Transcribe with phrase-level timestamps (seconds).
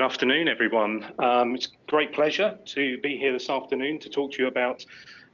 [0.00, 1.12] Good afternoon, everyone.
[1.18, 4.82] Um, it's a great pleasure to be here this afternoon to talk to you about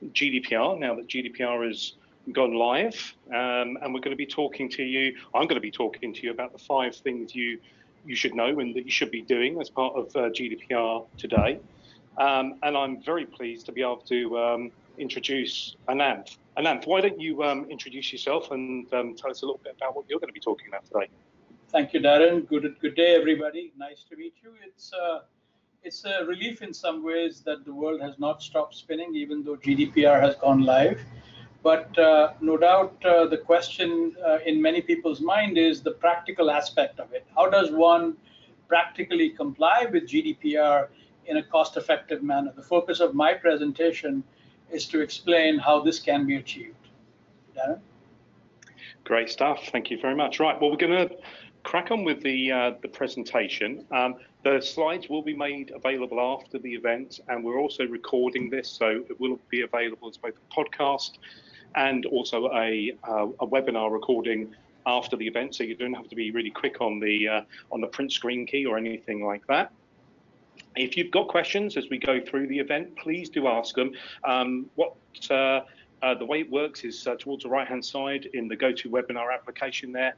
[0.06, 1.92] GDPR now that GDPR has
[2.32, 3.14] gone live.
[3.28, 6.20] Um, and we're going to be talking to you, I'm going to be talking to
[6.20, 7.60] you about the five things you,
[8.04, 11.60] you should know and that you should be doing as part of uh, GDPR today.
[12.18, 16.38] Um, and I'm very pleased to be able to um, introduce Ananth.
[16.58, 19.94] Ananth, why don't you um, introduce yourself and um, tell us a little bit about
[19.94, 21.08] what you're going to be talking about today?
[21.76, 22.48] Thank you, Darren.
[22.48, 23.70] Good good day, everybody.
[23.76, 24.54] Nice to meet you.
[24.66, 25.18] It's uh,
[25.82, 29.56] it's a relief in some ways that the world has not stopped spinning, even though
[29.56, 30.98] GDPR has gone live.
[31.62, 36.50] But uh, no doubt, uh, the question uh, in many people's mind is the practical
[36.50, 37.26] aspect of it.
[37.36, 38.16] How does one
[38.68, 40.88] practically comply with GDPR
[41.26, 42.54] in a cost-effective manner?
[42.56, 44.24] The focus of my presentation
[44.70, 46.88] is to explain how this can be achieved.
[47.54, 47.80] Darren?
[49.06, 49.68] Great stuff.
[49.70, 50.40] Thank you very much.
[50.40, 50.60] Right.
[50.60, 51.16] Well, we're going to
[51.66, 53.84] crack on with the uh, the presentation.
[53.90, 54.14] Um,
[54.44, 59.04] the slides will be made available after the event, and we're also recording this, so
[59.10, 61.18] it will be available as both a podcast
[61.74, 64.54] and also a, uh, a webinar recording
[64.86, 65.56] after the event.
[65.56, 67.40] So you don't have to be really quick on the uh,
[67.72, 69.72] on the print screen key or anything like that.
[70.76, 73.90] If you've got questions as we go through the event, please do ask them.
[74.22, 74.94] Um, what
[75.30, 75.62] uh,
[76.02, 79.34] uh, the way it works is uh, towards the right hand side in the GoToWebinar
[79.34, 80.14] application there.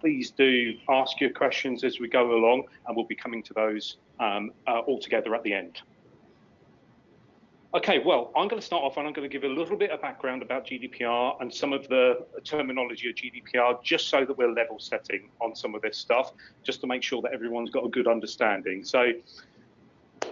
[0.00, 3.96] Please do ask your questions as we go along, and we'll be coming to those
[4.20, 5.82] um, uh, all together at the end.
[7.74, 9.90] Okay, well, I'm going to start off and I'm going to give a little bit
[9.90, 14.52] of background about GDPR and some of the terminology of GDPR, just so that we're
[14.52, 16.32] level setting on some of this stuff,
[16.62, 18.84] just to make sure that everyone's got a good understanding.
[18.84, 19.12] So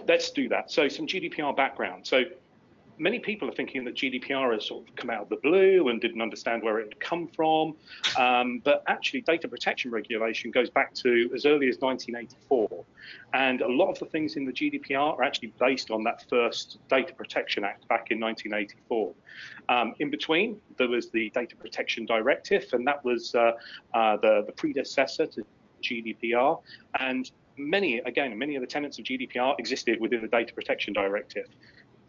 [0.07, 0.69] let's do that.
[0.69, 2.05] So some GDPR background.
[2.05, 2.25] So
[3.01, 5.99] many people are thinking that GDPR has sort of come out of the blue and
[5.99, 7.75] didn't understand where it had come from.
[8.17, 12.85] Um, but actually, data protection regulation goes back to as early as 1984.
[13.33, 16.77] And a lot of the things in the GDPR are actually based on that first
[16.89, 19.13] Data Protection Act back in 1984.
[19.67, 23.53] Um, in between, there was the Data Protection Directive, and that was uh,
[23.95, 25.43] uh, the, the predecessor to
[25.81, 26.61] GDPR.
[26.99, 31.47] And many, again, many of the tenets of GDPR existed within the Data Protection Directive.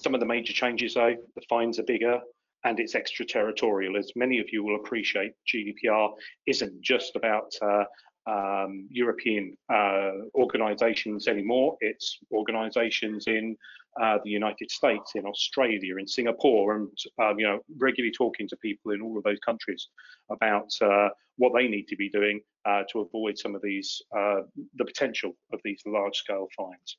[0.02, 2.18] Some of the major changes, though, the fines are bigger
[2.64, 3.96] and it's extraterritorial.
[3.96, 6.10] As many of you will appreciate, GDPR
[6.46, 7.84] isn't just about uh,
[8.26, 11.76] um, European uh, organizations anymore.
[11.80, 13.56] It's organizations in
[14.00, 16.88] uh, the United States, in Australia, in Singapore, and
[17.20, 19.88] um, you know regularly talking to people in all of those countries
[20.30, 24.40] about uh, what they need to be doing uh, to avoid some of these uh,
[24.76, 26.96] the potential of these large-scale fines.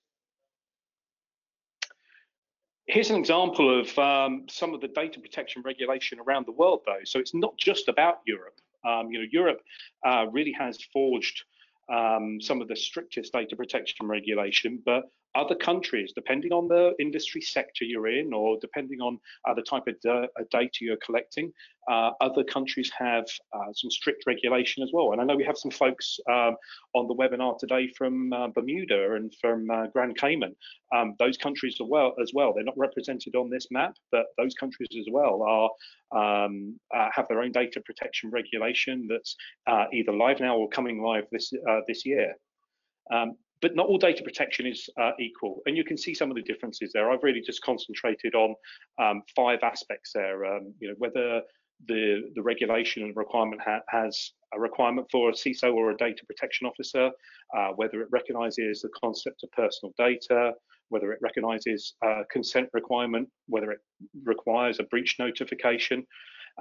[2.88, 7.04] Here's an example of um, some of the data protection regulation around the world, though.
[7.06, 8.60] So it's not just about Europe.
[8.86, 9.62] Um, you know, Europe
[10.06, 11.44] uh, really has forged
[11.90, 15.04] um, some of the strictest data protection regulation, but
[15.36, 19.84] other countries, depending on the industry sector you're in or depending on uh, the type
[19.88, 21.52] of uh, data you're collecting,
[21.90, 25.12] uh, other countries have uh, some strict regulation as well.
[25.12, 26.56] And I know we have some folks um,
[26.94, 30.56] on the webinar today from uh, Bermuda and from uh, Grand Cayman.
[30.96, 34.54] Um, those countries as well, as well, they're not represented on this map, but those
[34.54, 35.70] countries as well are
[36.14, 39.36] um, have their own data protection regulation that's
[39.92, 41.52] either live now or coming live this
[41.88, 42.36] this year.
[43.12, 45.62] Um, but not all data protection is uh, equal.
[45.66, 47.09] And you can see some of the differences there.
[47.09, 48.53] I've really just concentrated on
[49.01, 50.46] um, five aspects there.
[50.46, 51.41] Um, you know, whether
[51.88, 56.23] the, the regulation and requirement ha has a requirement for a CISO or a data
[56.28, 57.09] protection officer,
[57.57, 60.52] uh, whether it recognizes the concept of personal data,
[60.90, 63.79] whether it recognizes a consent requirement, whether it
[64.25, 66.06] requires a breach notification,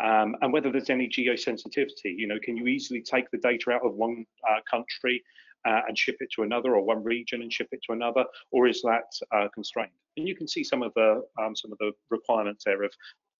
[0.02, 2.14] um, and whether there's any geosensitivity.
[2.16, 5.20] You know, can you easily take the data out of one uh, country
[5.66, 8.68] uh, and ship it to another, or one region and ship it to another, or
[8.68, 9.04] is that
[9.34, 9.90] uh, constrained?
[10.16, 12.92] And you can see some of the um, some of the requirements there of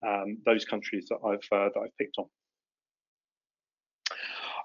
[0.05, 2.25] um, those countries that I've uh, that I've picked on.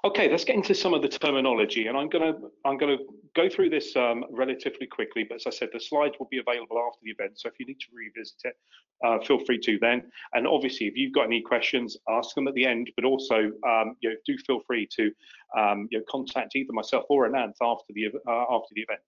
[0.04, 3.04] Okay, let's get into some of the terminology, and I'm going to I'm going to
[3.34, 5.24] go through this um, relatively quickly.
[5.28, 7.66] But as I said, the slides will be available after the event, so if you
[7.66, 8.56] need to revisit it,
[9.04, 10.02] uh, feel free to then.
[10.34, 12.90] And obviously, if you've got any questions, ask them at the end.
[12.94, 15.10] But also, um, you know, do feel free to
[15.58, 19.00] um, you know, contact either myself or Ananth after the uh, after the event.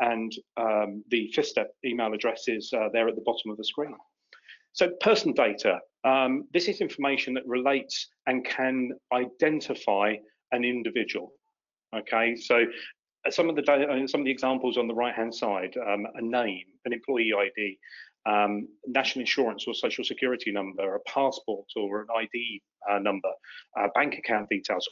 [0.00, 1.52] And um, the fifth
[1.84, 3.94] email address is uh, there at the bottom of the screen.
[4.74, 10.14] So personal data, um, this is information that relates and can identify
[10.52, 11.32] an individual.
[11.96, 12.64] Okay, so
[13.26, 16.20] uh, some of the uh, some of the examples on the right-hand side, um, a
[16.20, 17.78] name, an employee ID,
[18.26, 22.60] um, national insurance or social security number, a passport or an ID
[22.90, 23.30] uh, number,
[23.78, 24.88] uh, bank account details,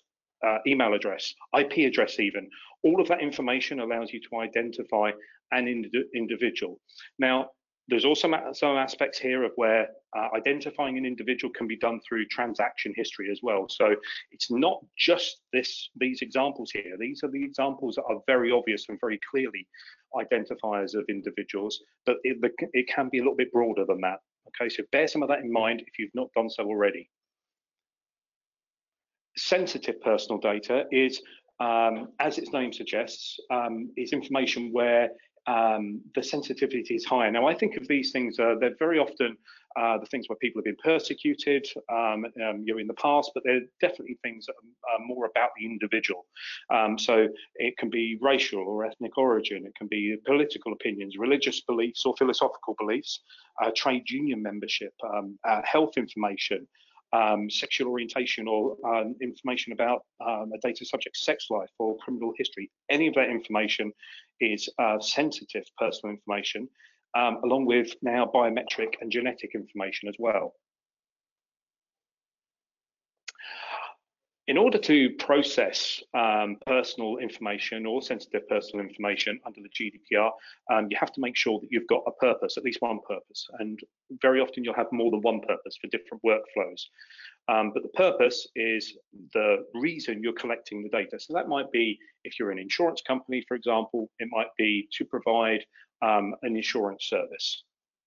[0.46, 2.49] uh, email address, IP address even.
[2.84, 5.11] All of that information allows you to identify
[5.50, 6.81] an ind individual.
[7.19, 7.50] Now,
[7.93, 9.87] there's also some aspects here of where
[10.17, 13.67] uh, identifying an individual can be done through transaction history as well.
[13.69, 13.94] So
[14.31, 16.97] it's not just this these examples here.
[16.99, 19.69] These are the examples that are very obvious and very clearly
[20.17, 22.39] identifiers of individuals, but it,
[22.73, 24.21] it can be a little bit broader than that.
[24.49, 27.11] Okay, so bear some of that in mind if you've not done so already.
[29.37, 31.21] Sensitive personal data is,
[31.61, 35.11] um, as its name suggests, um, is information where
[35.47, 37.31] um, the sensitivity is higher.
[37.31, 39.37] Now, I think of these things, uh, they're very often
[39.75, 43.31] uh, the things where people have been persecuted um, um, you know, in the past,
[43.35, 44.55] but they're definitely things that
[44.93, 46.27] are more about the individual.
[46.71, 51.62] Um, so it can be racial or ethnic origin, it can be political opinions, religious
[51.62, 53.21] beliefs or philosophical beliefs,
[53.65, 56.69] uh, trade union membership, um, uh, health information,
[57.12, 62.32] um, sexual orientation or um, information about um, a data subject's sex life or criminal
[62.37, 62.70] history.
[62.91, 63.93] Any of that information
[64.41, 66.69] is uh, sensitive personal information,
[67.17, 70.55] um, along with now biometric and genetic information as well.
[74.49, 80.33] In order to process um, personal information or sensitive personal information under the GDPR,
[80.73, 83.47] um, you have to make sure that you've got a purpose, at least one purpose.
[83.61, 83.79] And
[84.21, 86.83] very often you'll have more than one purpose for different workflows.
[87.49, 88.97] Um, but the purpose is
[89.33, 91.21] the reason you're collecting the data.
[91.21, 95.05] So that might be if you're an insurance company, for example, it might be to
[95.05, 95.65] provide
[96.03, 97.62] um, an insurance service.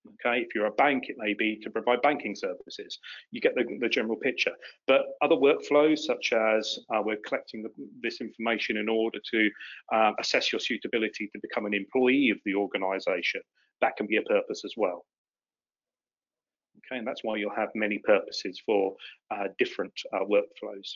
[0.08, 3.00] Okay, if you're a bank, it may be to provide banking services.
[3.32, 4.52] You get the, the general picture.
[4.88, 7.70] But other workflows, such as uh, we're collecting the,
[8.02, 9.50] this information in order to
[9.94, 13.42] uh, assess your suitability to become an employee of the organization,
[13.82, 15.06] that can be a purpose as well.
[16.78, 18.96] Okay, and that's why you'll have many purposes for
[19.32, 20.94] uh, different uh, workflows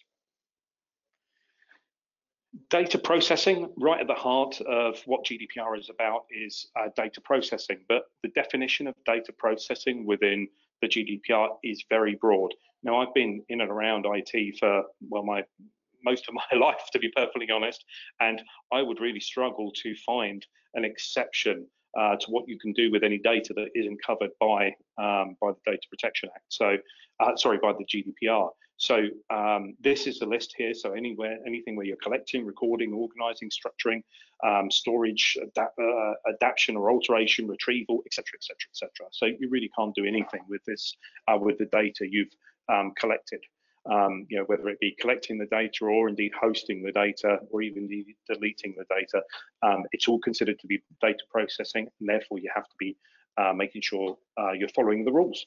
[2.69, 7.80] data processing, right at the heart of what GDPR is about, is uh, data processing.
[7.88, 10.48] But the definition of data processing within
[10.81, 12.54] the GDPR is very broad.
[12.84, 15.44] Now, I've been in and around IT for well, my
[16.04, 17.84] most of my life, to be perfectly honest,
[18.19, 18.42] and
[18.72, 21.68] I would really struggle to find an exception
[21.98, 24.68] uh, to what you can do with any data that isn't covered by
[24.98, 26.45] um, by the Data Protection Act.
[26.50, 26.78] So,
[27.19, 28.50] uh, sorry, by the GDPR.
[28.80, 30.74] So um, this is the list here.
[30.74, 34.04] So anywhere, anything where you're collecting, recording, organizing, structuring,
[34.42, 39.08] um, storage, adapt, uh, adaptation or alteration, retrieval, etc., etc., etc.
[39.12, 40.96] So you really can't do anything with this,
[41.28, 42.31] uh, with the data you've
[42.70, 43.42] um, collected.
[43.86, 47.62] Um, you know, whether it be collecting the data or indeed hosting the data or
[47.62, 47.86] even
[48.28, 49.22] deleting the data,
[49.62, 52.96] um, it's all considered to be data processing, and therefore you have to be
[53.38, 55.46] uh, making sure uh, you're following the rules.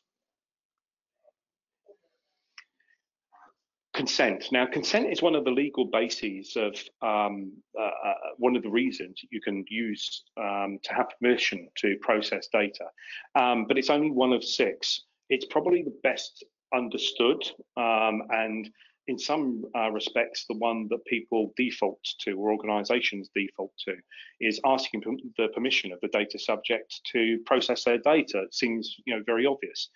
[3.94, 4.46] Consent.
[4.52, 8.70] Now, consent is one of the legal bases of um, uh, uh, one of the
[8.70, 12.86] reasons you can use um, to have permission to process data,
[13.34, 15.02] um, but it's only one of six.
[15.28, 16.44] It's probably the best
[16.74, 17.42] understood
[17.76, 18.70] um, and
[19.08, 23.96] in some uh, respects, the one that people default to or organizations default to
[24.40, 25.02] is asking
[25.36, 28.42] the permission of the data subject to process their data.
[28.42, 29.90] It seems you know, very obvious.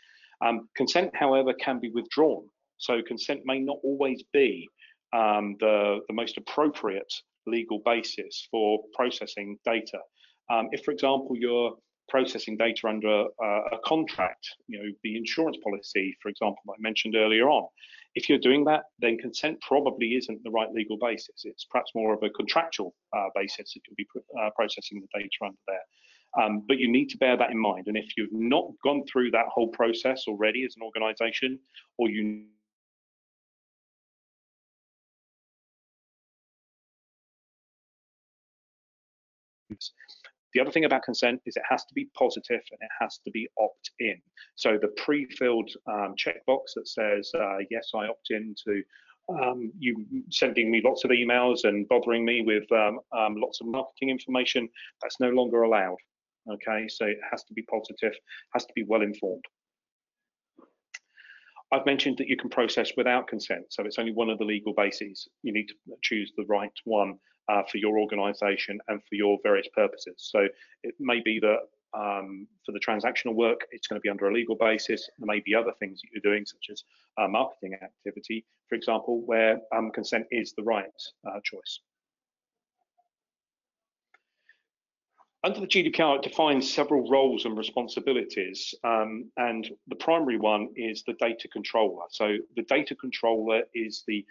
[0.44, 4.68] Um, consent, however, can be withdrawn so consent may not always be
[5.14, 7.12] um, the, the most appropriate
[7.46, 9.98] legal basis for processing data.
[10.50, 11.74] Um, if, for example, you're
[12.08, 17.16] processing data under uh, a contract, you know, the insurance policy, for example, I mentioned
[17.16, 17.66] earlier on,
[18.14, 21.42] if you're doing that, then consent probably isn't the right legal basis.
[21.44, 24.06] It's perhaps more of a contractual uh, basis that you'll be
[24.40, 26.42] uh, processing the data under there.
[26.42, 27.84] Um, but you need to bear that in mind.
[27.88, 31.58] And if you've not gone through that whole process already as an organization,
[31.98, 32.44] or you
[40.54, 43.30] The other thing about consent is it has to be positive and it has to
[43.30, 44.20] be opt-in.
[44.54, 48.82] So the pre-filled um, checkbox that says, uh, yes, I opt in to
[49.28, 53.66] um, you sending me lots of emails and bothering me with um, um, lots of
[53.66, 54.68] marketing information,
[55.02, 55.98] that's no longer allowed.
[56.50, 58.12] Okay, so it has to be positive,
[58.54, 59.44] has to be well informed.
[61.72, 64.72] I've mentioned that you can process without consent, so it's only one of the legal
[64.72, 65.26] bases.
[65.42, 67.18] You need to choose the right one
[67.48, 70.14] uh, for your organization and for your various purposes.
[70.18, 70.46] So
[70.82, 71.58] it may be that
[71.94, 75.08] um, for the transactional work, it's going to be under a legal basis.
[75.18, 76.84] There may be other things that you're doing, such as
[77.18, 80.86] uh, marketing activity, for example, where um, consent is the right
[81.26, 81.80] uh, choice.
[85.44, 91.04] Under the GDPR, it defines several roles and responsibilities, um, and the primary one is
[91.04, 92.04] the data controller.
[92.10, 94.26] So the data controller is the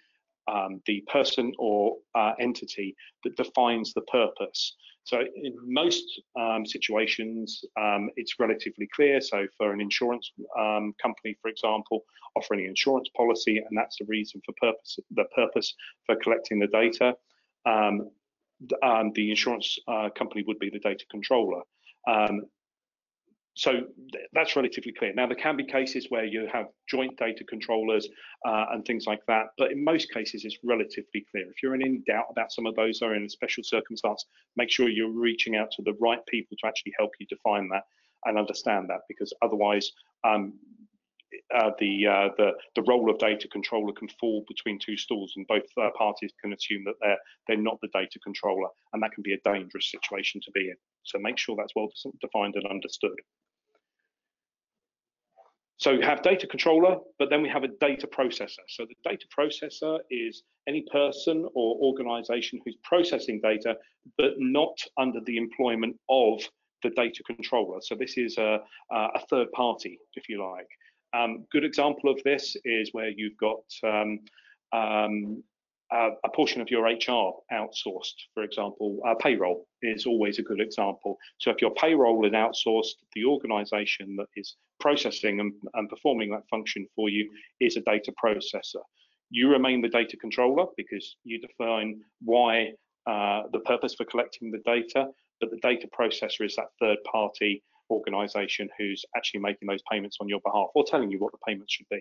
[0.47, 4.75] um, the person or uh, entity that defines the purpose.
[5.03, 6.03] So in most
[6.39, 9.21] um, situations, um, it's relatively clear.
[9.21, 12.03] So for an insurance um, company, for example,
[12.35, 15.75] offering an insurance policy, and that's the reason for purpose, the purpose
[16.07, 17.15] for collecting the data,
[17.67, 18.09] um,
[18.81, 21.61] um, the insurance uh, company would be the data controller.
[23.57, 23.71] So
[24.33, 25.13] that's relatively clear.
[25.13, 28.05] Now, there can be cases where you have joint data controllers
[28.45, 31.45] uh, and things like that, but in most cases, it's relatively clear.
[31.49, 34.25] If you're in doubt about some of those or in a special circumstance,
[34.57, 37.83] make sure you're reaching out to the right people to actually help you define that
[38.25, 39.89] and understand that, because otherwise,
[40.25, 40.59] um,
[41.53, 45.45] uh, the, uh, the the role of data controller can fall between two stools, and
[45.47, 49.23] both uh, parties can assume that they're they're not the data controller, and that can
[49.23, 50.75] be a dangerous situation to be in.
[51.03, 51.89] So make sure that's well
[52.21, 53.15] defined and understood.
[55.77, 58.63] So you have data controller, but then we have a data processor.
[58.69, 63.75] So the data processor is any person or organization who's processing data,
[64.17, 66.41] but not under the employment of
[66.81, 67.79] the data controller.
[67.81, 68.59] So this is a,
[68.91, 70.67] a third party, if you like.
[71.13, 74.19] Um, good example of this is where you've got um,
[74.73, 75.43] um,
[75.93, 80.59] uh, a portion of your HR outsourced, for example, uh, payroll is always a good
[80.59, 81.17] example.
[81.39, 86.47] So if your payroll is outsourced, the organization that is processing and, and performing that
[86.49, 88.81] function for you is a data processor.
[89.29, 92.71] You remain the data controller because you define why
[93.05, 95.07] uh, the purpose for collecting the data,
[95.39, 100.27] but the data processor is that third party organization who's actually making those payments on
[100.27, 101.99] your behalf or telling you what the payments should be.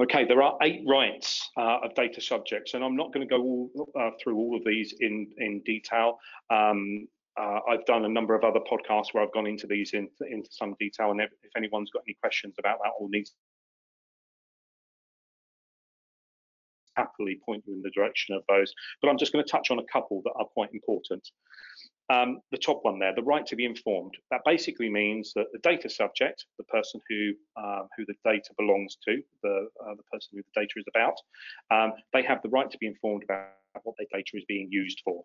[0.00, 3.42] Okay, there are eight rights uh, of data subjects, and I'm not going to go
[3.42, 6.18] all, uh, through all of these in, in detail.
[6.48, 7.06] Um,
[7.38, 10.48] uh, I've done a number of other podcasts where I've gone into these in, into
[10.50, 13.34] some detail, and if, if anyone's got any questions about that or needs
[16.96, 18.72] happily point you in the direction of those.
[19.00, 21.28] But I'm just going to touch on a couple that are quite important.
[22.10, 24.14] Um, the top one there, the right to be informed.
[24.32, 28.96] That basically means that the data subject, the person who um, who the data belongs
[29.06, 31.14] to, the uh, the person who the data is about,
[31.70, 33.50] um, they have the right to be informed about
[33.84, 35.22] what their data is being used for.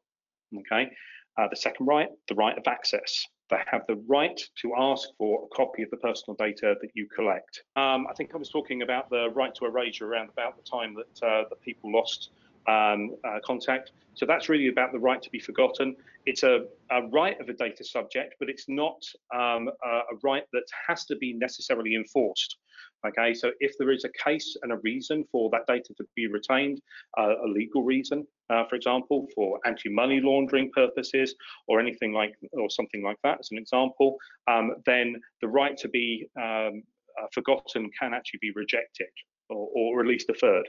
[0.59, 0.91] Okay.
[1.37, 3.25] Uh, the second right, the right of access.
[3.49, 7.07] They have the right to ask for a copy of the personal data that you
[7.13, 7.63] collect.
[7.75, 10.95] Um, I think I was talking about the right to erasure around about the time
[10.95, 12.29] that uh, that people lost
[12.67, 13.91] um, uh, contact.
[14.15, 15.95] So that's really about the right to be forgotten.
[16.25, 19.01] It's a, a right of a data subject, but it's not
[19.33, 22.57] um, a, a, right that has to be necessarily enforced.
[23.05, 26.27] Okay, so if there is a case and a reason for that data to be
[26.27, 26.81] retained,
[27.19, 31.35] uh, a legal reason, uh, for example, for anti-money laundering purposes
[31.67, 34.17] or anything like, or something like that, as an example,
[34.47, 36.81] um, then the right to be um,
[37.21, 39.07] uh, forgotten can actually be rejected
[39.49, 40.67] or, or at least deferred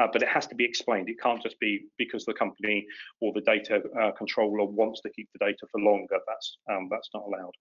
[0.00, 1.08] uh, but it has to be explained.
[1.08, 2.86] It can't just be because the company
[3.20, 6.18] or the data uh, controller wants to keep the data for longer.
[6.26, 7.52] That's um, that's not allowed.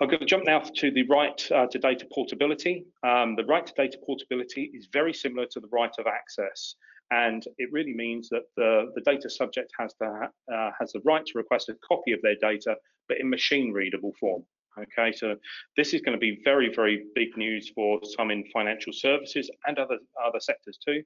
[0.00, 2.86] I'm going to jump now to the right uh, to data portability.
[3.06, 6.74] Um, the right to data portability is very similar to the right of access,
[7.12, 11.02] and it really means that the, the data subject has to ha uh, has the
[11.04, 12.74] right to request a copy of their data,
[13.08, 14.44] but in machine readable form.
[14.78, 15.36] Okay, so
[15.76, 19.78] this is going to be very, very big news for some in financial services and
[19.78, 21.02] other other sectors too.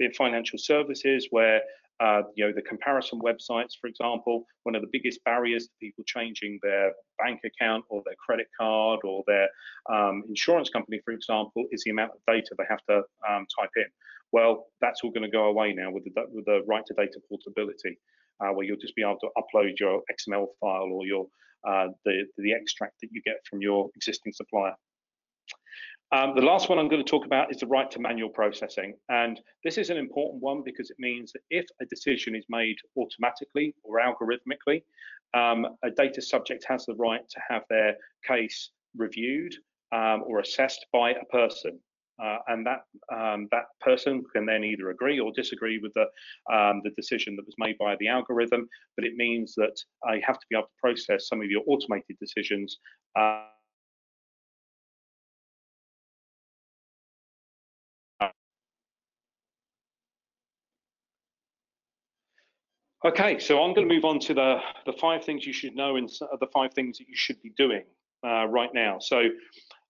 [0.00, 1.62] In financial services, where
[2.00, 6.04] uh, you know the comparison websites, for example, one of the biggest barriers to people
[6.06, 9.48] changing their bank account or their credit card or their
[9.90, 12.96] um, insurance company, for example, is the amount of data they have to
[13.28, 13.86] um, type in.
[14.32, 17.18] Well, that's all going to go away now with the, with the right to data
[17.30, 17.98] portability,
[18.40, 21.26] uh, where you'll just be able to upload your XML file or your
[21.66, 24.74] uh, the, the extract that you get from your existing supplier.
[26.12, 28.94] Um, the last one I'm going to talk about is the right to manual processing.
[29.08, 32.76] And this is an important one because it means that if a decision is made
[32.96, 34.82] automatically or algorithmically,
[35.34, 39.54] um, a data subject has the right to have their case reviewed
[39.92, 41.78] um, or assessed by a person.
[42.22, 42.80] Uh, and that
[43.14, 46.06] um, that person can then either agree or disagree with the
[46.54, 48.68] um, the decision that was made by the algorithm.
[48.96, 49.76] But it means that
[50.08, 52.78] uh, you have to be able to process some of your automated decisions.
[53.18, 53.42] Uh,
[63.06, 65.94] Okay, so I'm going to move on to the, the five things you should know
[65.94, 67.84] and the five things that you should be doing
[68.26, 68.98] uh, right now.
[68.98, 69.22] So,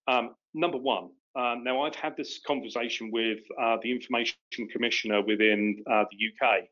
[0.06, 4.36] um, number one, um, now, I've had this conversation with uh, the Information
[4.72, 6.64] Commissioner within uh, the UK.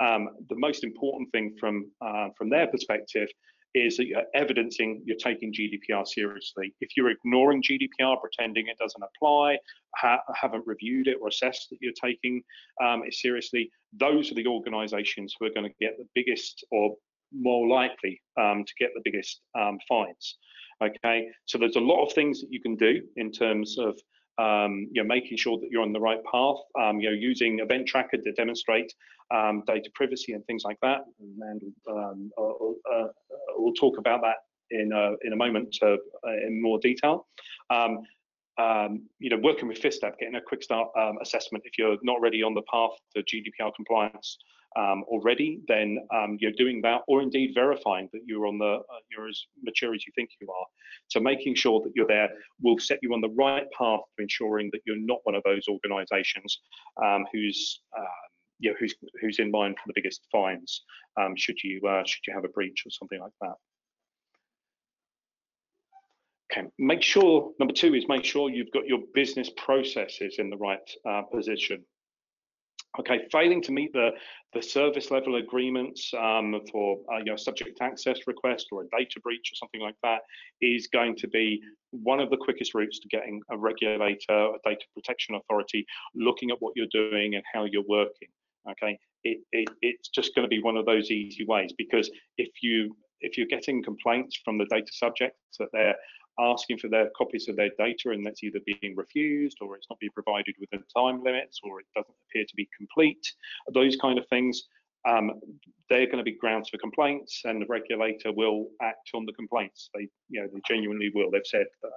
[0.00, 3.28] Um, the most important thing from uh, from their perspective
[3.74, 6.74] is that you're evidencing you're taking GDPR seriously.
[6.80, 9.58] If you're ignoring GDPR, pretending it doesn't apply,
[9.96, 12.42] ha haven't reviewed it or assessed that you're taking
[12.82, 16.96] um, it seriously, those are the organizations who are going to get the biggest or
[17.32, 20.36] more likely um, to get the biggest um, fines.
[20.82, 23.98] Okay, so there's a lot of things that you can do in terms of
[24.38, 27.60] um, you know, making sure that you're on the right path, um, you know, using
[27.60, 28.92] Event Tracker to demonstrate
[29.34, 31.00] um, data privacy and things like that.
[31.20, 33.06] And um, uh,
[33.56, 34.36] we'll talk about that
[34.70, 35.96] in a, in a moment uh,
[36.46, 37.26] in more detail.
[37.70, 38.00] Um,
[38.58, 40.88] um, you know, working with FifthStep, getting a quick start
[41.20, 44.38] assessment if you're not already on the path to GDPR compliance
[44.76, 49.00] um, already, then um, you're doing that, or indeed verifying that you're on the uh,
[49.10, 50.66] you're as mature as you think you are.
[51.08, 52.28] So making sure that you're there
[52.62, 55.66] will set you on the right path to ensuring that you're not one of those
[55.68, 56.60] organisations
[57.02, 58.04] um, who's um,
[58.58, 60.82] you know, who's who's in line for the biggest fines
[61.20, 63.54] um, should you uh, should you have a breach or something like that.
[66.52, 70.56] Okay, make sure number two is make sure you've got your business processes in the
[70.56, 70.78] right
[71.08, 71.84] uh, position.
[72.98, 74.10] Okay, failing to meet the,
[74.54, 79.20] the service level agreements um, for uh, you know, subject access request or a data
[79.22, 80.20] breach or something like that
[80.62, 81.60] is going to be
[81.90, 85.84] one of the quickest routes to getting a regulator, a data protection authority,
[86.14, 88.28] looking at what you're doing and how you're working.
[88.70, 92.50] Okay, it, it, it's just going to be one of those easy ways because if
[92.62, 95.96] you if you're getting complaints from the data subjects that they're
[96.38, 99.98] asking for their copies of their data and that's either being refused or it's not
[99.98, 103.32] being provided within time limits or it doesn't appear to be complete,
[103.72, 104.64] those kind of things,
[105.08, 105.32] um,
[105.88, 109.90] they're going to be grounds for complaints and the regulator will act on the complaints.
[109.94, 111.30] They, you know, they genuinely will.
[111.30, 111.90] They've said that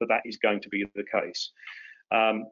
[0.00, 1.52] that, that is going to be the case.
[2.10, 2.46] Um,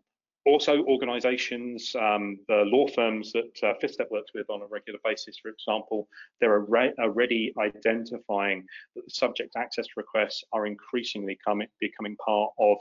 [0.47, 5.49] also organizations, um, the law firms that uh, works with on a regular basis, for
[5.49, 6.09] example,
[6.41, 6.65] they're
[7.01, 12.77] already identifying that the subject access requests are increasingly coming, becoming part of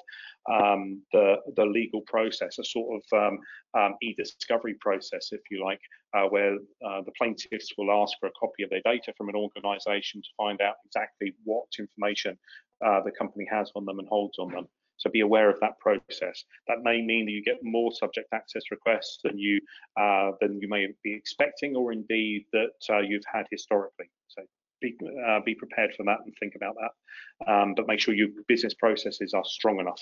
[0.52, 3.40] um, the, the legal process, a sort of um,
[3.74, 5.82] um, e-discovery process, if you like,
[6.16, 9.36] uh, where uh, the plaintiffs will ask for a copy of their data from an
[9.36, 12.38] organization to find out exactly what information
[12.86, 14.68] uh, the company has on them and holds on them.
[14.98, 16.44] So be aware of that process.
[16.68, 19.60] That may mean that you get more subject access requests than you
[20.00, 24.10] uh, than you may be expecting, or indeed that uh, you've had historically.
[24.28, 24.44] So
[24.82, 24.96] be
[25.28, 27.52] uh, be prepared for that and think about that.
[27.52, 30.02] Um, but make sure your business processes are strong enough.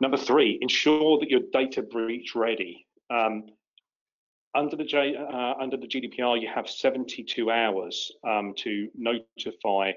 [0.00, 2.86] Number three, ensure that your data breach ready.
[3.10, 3.46] Um,
[4.54, 9.92] under the, J, uh, under the GDPR, you have 72 hours um, to notify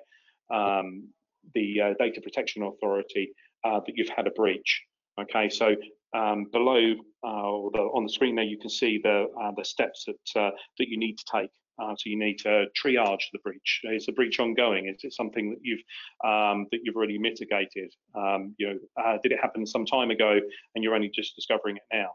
[0.54, 1.08] um,
[1.54, 4.84] the uh, Data Protection Authority uh, that you've had a breach.
[5.20, 5.76] Okay, so
[6.16, 10.06] um, below uh, the, on the screen there, you can see the uh, the steps
[10.06, 11.50] that uh, that you need to take.
[11.82, 13.82] Uh, so you need to triage the breach.
[13.86, 14.88] Is the breach ongoing?
[14.88, 15.80] Is it something that you've
[16.26, 17.94] um, that you've already mitigated?
[18.16, 20.40] Um, you know, did it happen some time ago
[20.76, 22.10] and you're only just discovering it now?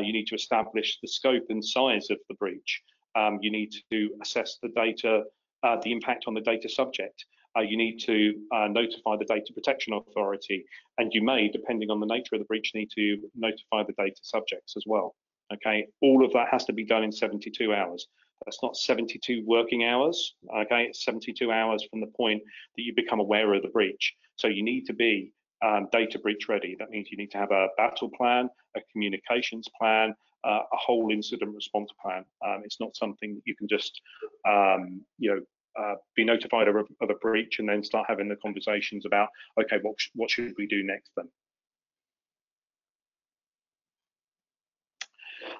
[0.00, 2.80] you need to establish the scope and size of the breach.
[3.14, 5.24] Um, you need to assess the data,
[5.62, 9.94] the impact on the data subject uh, you need to uh, notify the Data Protection
[9.94, 10.64] Authority,
[10.98, 14.20] and you may, depending on the nature of the breach, need to notify the data
[14.22, 15.14] subjects as well.
[15.52, 18.06] Okay, all of that has to be done in 72 hours.
[18.44, 20.34] That's not 72 working hours.
[20.54, 22.42] Okay, it's 72 hours from the point
[22.76, 24.14] that you become aware of the breach.
[24.36, 25.32] So you need to be
[25.64, 26.76] um, data breach ready.
[26.78, 30.14] That means you need to have a battle plan, a communications plan,
[30.44, 32.24] uh, a whole incident response plan.
[32.44, 34.00] Um, it's not something that you can just,
[34.46, 35.40] um, you know,
[35.78, 39.28] uh, be notified of a, of a, breach and then start having the conversations about
[39.60, 41.28] okay what sh what should we do next then?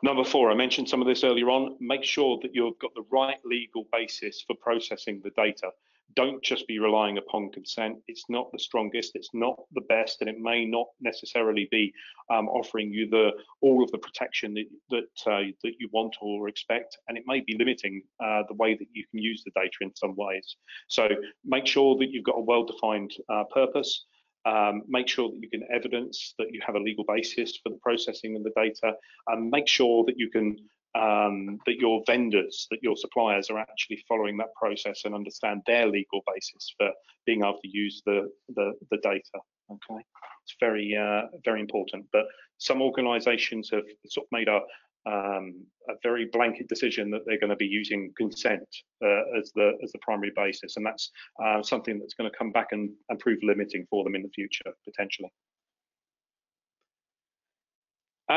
[0.02, 1.76] Number four i mentioned some of this earlier on.
[1.80, 5.70] Make sure that you've got the right legal basis for processing the data
[6.14, 7.98] don't just be relying upon consent.
[8.08, 11.92] It's not the strongest, it's not the best, and it may not necessarily be
[12.30, 16.48] um, offering you the all of the protection that that, uh, that you want or
[16.48, 19.76] expect, and it may be limiting uh, the way that you can use the data
[19.80, 20.56] in some ways.
[20.88, 21.08] So
[21.44, 24.06] make sure that you've got a well-defined uh, purpose.
[24.46, 27.78] Um, make sure that you can evidence that you have a legal basis for the
[27.82, 28.92] processing of the data,
[29.28, 30.56] and make sure that you can
[30.94, 35.86] um, that your vendors, that your suppliers are actually following that process and understand their
[35.86, 36.90] legal basis for
[37.26, 39.38] being able to use the the, the data.
[39.70, 40.02] Okay,
[40.44, 42.06] it's very uh, very important.
[42.12, 42.26] But
[42.58, 44.60] some organisations have sort of made a
[45.06, 48.66] um, a very blanket decision that they're going to be using consent
[49.04, 51.10] uh, as the as the primary basis, and that's
[51.44, 54.30] uh, something that's going to come back and, and prove limiting for them in the
[54.30, 55.30] future potentially.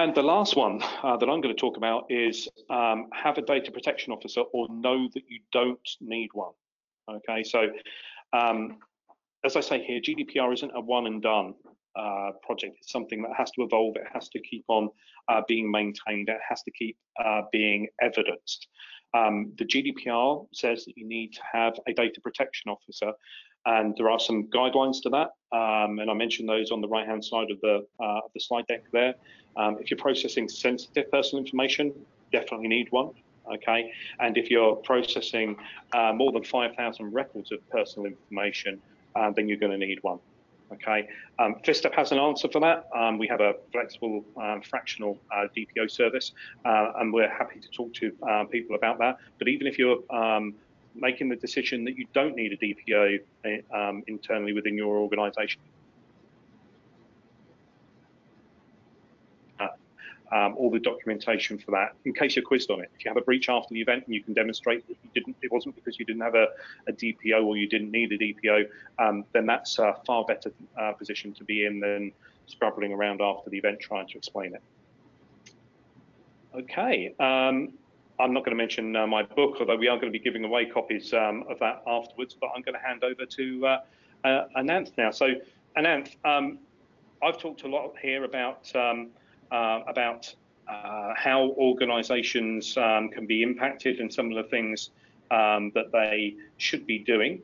[0.04, 3.42] And the last one uh, that I'm going to talk about is um, have a
[3.42, 6.54] data protection officer or know that you don't need one.
[7.10, 7.68] Okay, so
[8.32, 8.78] um,
[9.44, 11.56] as I say here, GDPR isn't a one and done
[11.98, 12.78] uh, project.
[12.80, 13.96] It's something that has to evolve.
[13.96, 14.90] It has to keep on
[15.30, 16.30] uh, being maintained.
[16.30, 18.68] It has to keep uh, being evidenced.
[19.14, 23.14] Um, the GDPR says that you need to have a data protection officer,
[23.66, 25.30] and there are some guidelines to that.
[25.56, 28.66] Um, and I mentioned those on the right-hand side of the uh, of the slide
[28.68, 29.16] deck there.
[29.56, 31.94] Um, if you're processing sensitive personal information,
[32.32, 33.12] definitely need one.
[33.54, 35.56] Okay, and if you're processing
[35.94, 38.82] uh, more than 5,000 records of personal information,
[39.16, 40.20] uh, then you're going to need one.
[40.74, 41.08] Okay,
[41.40, 42.88] um, FifthStep has an answer for that.
[42.94, 46.34] Um, we have a flexible um, fractional uh, DPO service,
[46.66, 49.18] uh, and we're happy to talk to uh, people about that.
[49.40, 50.56] But even if you're um,
[50.94, 53.20] making the decision that you don't need a DPO
[53.74, 55.62] um, internally within your organization,
[60.32, 62.92] um, all the documentation for that in case you're quizzed on it.
[62.98, 65.38] If you have a breach after the event and you can demonstrate that you didn't,
[65.42, 66.48] it wasn't because you didn't have a,
[66.88, 68.66] a DPO or you didn't need a DPO,
[69.00, 72.12] um, then that's a far better uh, position to be in than
[72.48, 74.62] scrabbling around after the event trying to explain it.
[76.56, 77.14] Okay.
[77.20, 77.74] Um,
[78.20, 80.44] I'm not going to mention uh, my book, although we are going to be giving
[80.44, 83.80] away copies um, of that afterwards, but I'm going to hand over to uh,
[84.24, 85.12] uh, Ananth now.
[85.12, 85.36] So,
[85.78, 86.58] Ananth, um,
[87.22, 89.10] I've talked a lot here about um,
[89.52, 90.34] uh, about
[90.68, 94.92] uh, how organizations um, can be impacted and some of the things
[95.32, 97.42] um, that they should be doing.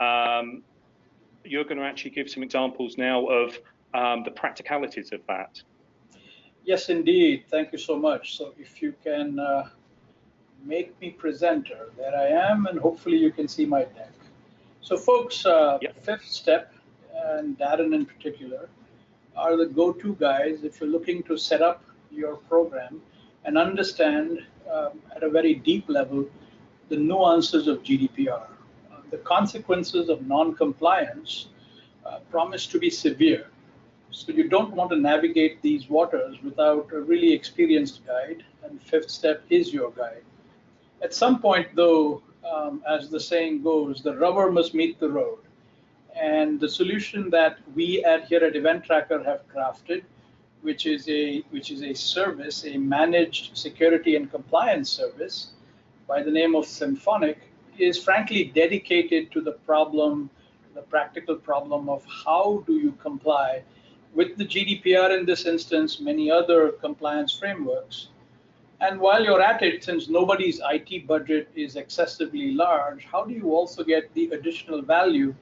[0.00, 0.62] Um,
[1.44, 3.58] you're going to actually give some examples now of
[3.94, 5.60] um, the practicalities of that.
[6.64, 7.44] Yes, indeed.
[7.50, 8.36] Thank you so much.
[8.36, 9.68] So if you can uh,
[10.64, 14.12] make me presenter, there I am, and hopefully you can see my deck.
[14.80, 16.02] So folks, uh, yep.
[16.04, 16.66] FifthStep,
[17.14, 18.68] and Darren in particular,
[19.36, 23.00] are the go-to guys if you're looking to set up your program
[23.44, 24.38] and understand
[24.72, 26.28] um, at a very deep level
[26.88, 28.46] the nuances of GDPR.
[28.92, 31.48] Uh, the consequences of non-compliance
[32.04, 33.46] uh, promise to be severe.
[34.10, 39.10] So you don't want to navigate these waters without a really experienced guide, and Fifth
[39.10, 40.22] Step is your guide.
[41.02, 45.38] At some point, though, um, as the saying goes, the rubber must meet the road.
[46.20, 50.04] And the solution that we at here at Event Tracker have crafted,
[50.60, 55.52] which is a which is a service, a managed security and compliance service
[56.06, 57.38] by the name of SIEMphonic,
[57.78, 60.30] is frankly dedicated to the problem,
[60.74, 63.62] the practical problem of how do you comply
[64.14, 68.08] with the GDPR in this instance, many other compliance frameworks.
[68.80, 73.54] And while you're at it, since nobody's IT budget is excessively large, how do you
[73.54, 75.34] also get the additional value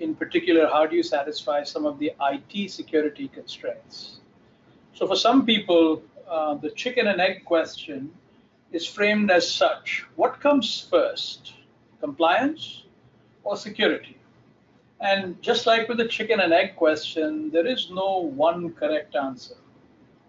[0.00, 4.20] in particular, how do you satisfy some of the IT security constraints?
[4.94, 8.10] So for some people, uh, the chicken and egg question
[8.72, 10.06] is framed as such.
[10.16, 11.54] What comes first,
[12.00, 12.84] compliance
[13.44, 14.16] or security?
[15.00, 19.56] And just like with the chicken and egg question, there is no one correct answer.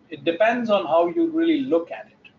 [0.09, 2.31] It depends on how you really look at it.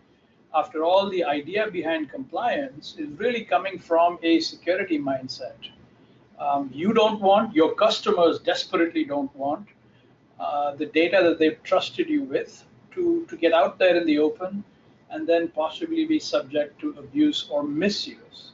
[0.55, 5.72] After all, the idea behind compliance is really coming from a security mindset
[6.43, 9.67] um, you don't want, your customers desperately don't want
[10.39, 14.19] uh, the data that they've trusted you with to, to get out there in the
[14.19, 14.63] open
[15.09, 18.51] and then possibly be subject to abuse or misuse.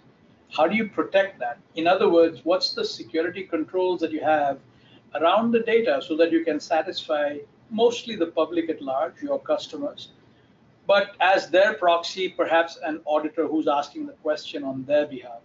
[0.52, 1.58] How do you protect that?
[1.75, 4.60] In other words, what's the security controls that you have
[5.15, 7.38] around the data so that you can satisfy
[7.71, 10.10] mostly the public at large, your customers,
[10.88, 15.43] but as their proxy, perhaps an auditor who's asking the question on their behalf.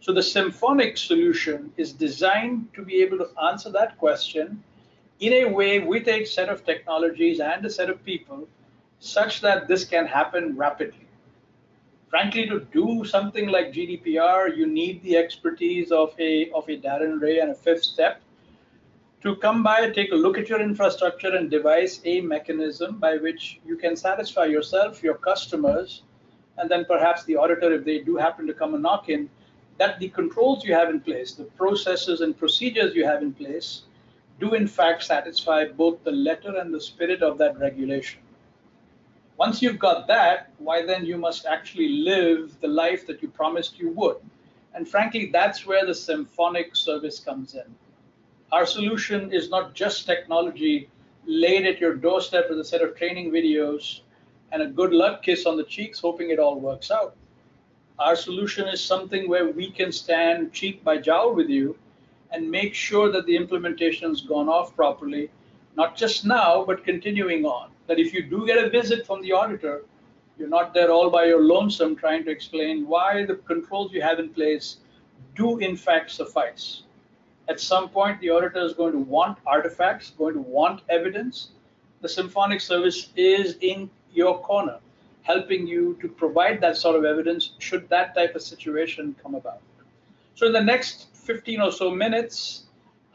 [0.00, 4.62] So the SIEMphonic solution is designed to be able to answer that question
[5.20, 8.46] in a way with a set of technologies and a set of people
[8.98, 11.08] such that this can happen rapidly.
[12.08, 17.20] Frankly, to do something like GDPR, you need the expertise of a, of a Darren
[17.20, 18.22] Wray and a fifth step
[19.22, 23.58] to come by, take a look at your infrastructure and devise a mechanism by which
[23.66, 26.02] you can satisfy yourself, your customers,
[26.58, 29.28] and then perhaps the auditor, if they do happen to come and knock in,
[29.78, 33.82] that the controls you have in place, the processes and procedures you have in place,
[34.40, 38.20] do in fact satisfy both the letter and the spirit of that regulation.
[39.38, 43.78] Once you've got that, why then you must actually live the life that you promised
[43.78, 44.16] you would.
[44.74, 47.74] And frankly, that's where the SIEMphonic service comes in.
[48.52, 50.88] Our solution is not just technology
[51.26, 54.00] laid at your doorstep with a set of training videos
[54.52, 57.16] and a good luck kiss on the cheeks, hoping it all works out.
[57.98, 61.78] Our solution is something where we can stand cheek by jowl with you
[62.30, 65.30] and make sure that the implementation has gone off properly,
[65.76, 67.70] not just now, but continuing on.
[67.86, 69.84] that if you do get a visit from the auditor,
[70.38, 74.18] you're not there all by your lonesome trying to explain why the controls you have
[74.18, 74.78] in place
[75.34, 76.82] do in fact suffice.
[77.48, 81.50] At some point, the auditor is going to want artifacts, going to want evidence.
[82.02, 84.78] The SIEMphonic service is in your corner,
[85.26, 89.60] helping you to provide that sort of evidence should that type of situation come about.
[90.34, 92.66] So in the next 15 or so minutes,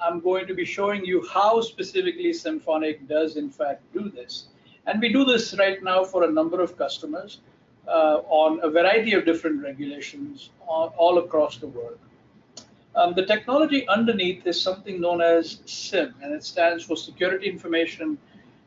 [0.02, 4.48] I'm going to be showing you how specifically SIEMphonic does in fact do this.
[4.88, 7.40] And we do this right now for a number of customers
[7.88, 12.00] uh, on a variety of different regulations all, all across the world.
[12.96, 18.18] Um, the technology underneath is something known as SIEM, and it stands for Security Information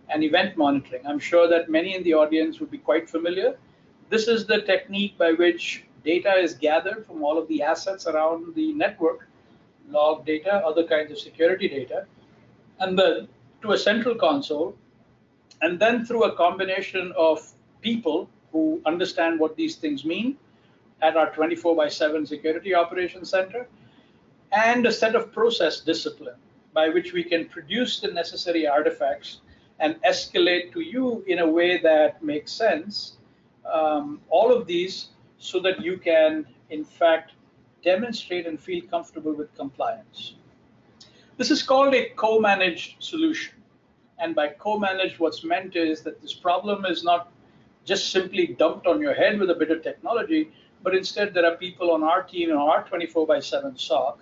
[0.08, 1.06] and Event Monitoring.
[1.06, 3.56] I'm sure that many in the audience would be quite familiar.
[4.10, 8.54] This is the technique by which data is gathered from all of the assets around
[8.54, 9.28] the network,
[9.88, 12.06] log data, other kinds of security data,
[12.80, 13.28] and then
[13.62, 14.76] to a central console,
[15.62, 20.36] and then through a combination of people who understand what these things mean
[21.02, 23.66] at our 24 by 7 security operations center,
[24.52, 26.36] and a set of process discipline
[26.72, 29.40] by which we can produce the necessary artifacts
[29.80, 33.16] and escalate to you in a way that makes sense.
[33.70, 35.08] Um, all of these
[35.38, 37.32] so that you can, in fact,
[37.82, 40.34] demonstrate and feel comfortable with compliance.
[41.36, 43.54] This is called a co-managed solution.
[44.18, 47.32] And by co-managed, what's meant is that this problem is not
[47.84, 51.56] just simply dumped on your head with a bit of technology, but instead there are
[51.56, 54.20] people on our team in our 24 by 7 SOC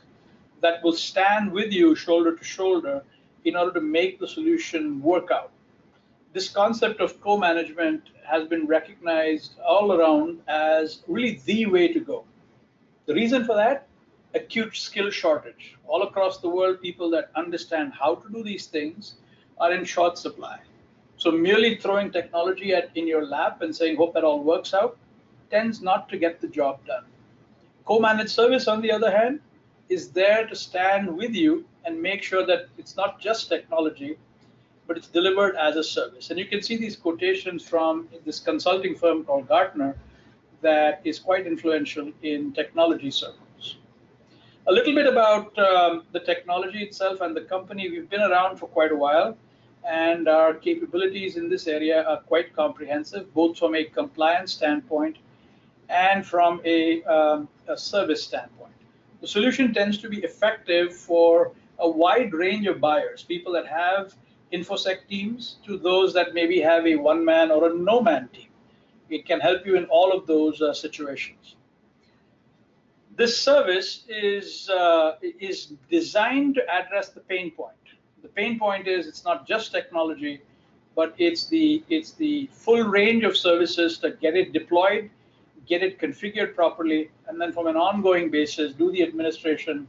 [0.60, 3.02] that will stand with you shoulder to shoulder
[3.44, 5.50] in order to make the solution work out.
[6.33, 12.24] This concept of co-management has been recognized all around as really the way to go.
[13.07, 13.87] The reason for that?
[14.35, 15.76] Acute skill shortage.
[15.87, 19.16] All across the world, people that understand how to do these things
[19.59, 20.61] are in short supply.
[21.18, 24.96] So merely throwing technology at, in your lap and saying, hope that all works out,
[25.50, 27.05] tends not to get the job done.
[27.85, 29.40] Co-managed service, on the other hand,
[29.88, 34.16] is there to stand with you and make sure that it's not just technology,
[34.87, 36.31] but it's delivered as a service.
[36.31, 39.97] And you can see these quotations from this consulting firm called Gartner
[40.61, 43.77] that is quite influential in technology circles.
[44.68, 47.90] A little bit about um, the technology itself and the company.
[47.90, 49.37] We've been around for quite a while,
[49.85, 55.16] and our capabilities in this area are quite comprehensive, both from a compliance standpoint
[55.88, 58.73] and from a, um, a service standpoint.
[59.21, 64.14] The solution tends to be effective for a wide range of buyers, people that have
[64.52, 68.48] InfoSec teams to those that maybe have a one-man or a no-man team.
[69.08, 71.56] It can help you in all of those uh, situations.
[73.16, 77.76] This service is, uh, is designed to address the pain point.
[78.22, 80.40] The pain point is it's not just technology,
[80.94, 85.11] but it's the, it's the full range of services to get it deployed,
[85.66, 89.88] get it configured properly, and then from an ongoing basis, do the administration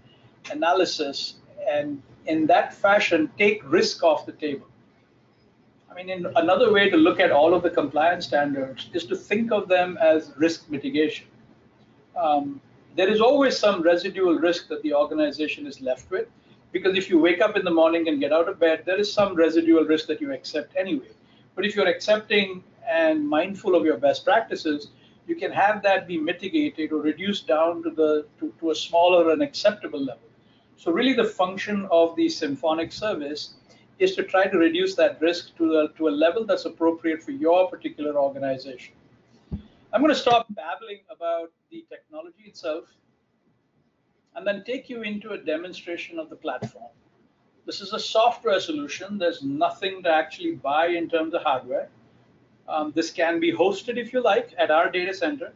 [0.51, 1.35] analysis
[1.69, 4.67] and in that fashion take risk off the table.
[5.89, 9.51] I mean, another way to look at all of the compliance standards is to think
[9.51, 11.27] of them as risk mitigation.
[12.15, 12.61] Um,
[12.95, 16.27] there is always some residual risk that the organization is left with,
[16.71, 19.11] because if you wake up in the morning and get out of bed, there is
[19.11, 21.09] some residual risk that you accept anyway.
[21.55, 24.89] But if you're accepting and mindful of your best practices,
[25.27, 29.31] you can have that be mitigated or reduced down to the to, to a smaller
[29.31, 30.27] and acceptable level.
[30.77, 33.53] So really the function of the SIEMphonic service
[33.99, 37.31] is to try to reduce that risk to, a to a level that's appropriate for
[37.31, 38.93] your particular organization.
[39.93, 42.85] I'm going to stop babbling about the technology itself
[44.35, 46.91] and then take you into a demonstration of the platform.
[47.65, 49.17] This is a software solution.
[49.17, 51.89] There's nothing to actually buy in terms of hardware.
[52.67, 55.53] Um, this can be hosted if you like at our data center.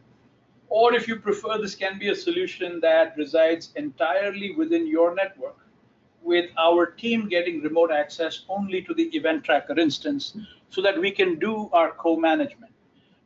[0.70, 5.56] Or if you prefer, this can be a solution that resides entirely within your network
[6.22, 10.36] with our team getting remote access only to the event tracker instance
[10.68, 12.72] so that we can do our co-management.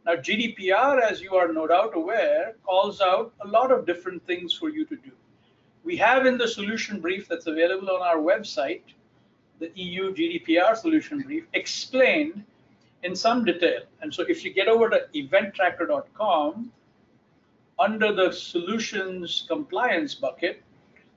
[0.05, 4.53] Now, GDPR, as you are no doubt aware, calls out a lot of different things
[4.53, 5.13] for you to do.
[5.85, 8.83] We have in the solution brief that's available on our website,
[9.59, 12.45] the EU GDPR solution brief, explained
[13.03, 13.83] in some detail.
[14.01, 16.73] And so if you get over to eventtracker.com,
[17.79, 20.63] under the solutions compliance bucket,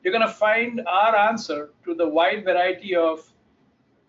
[0.03, 3.27] you're going to find our answer to the wide variety of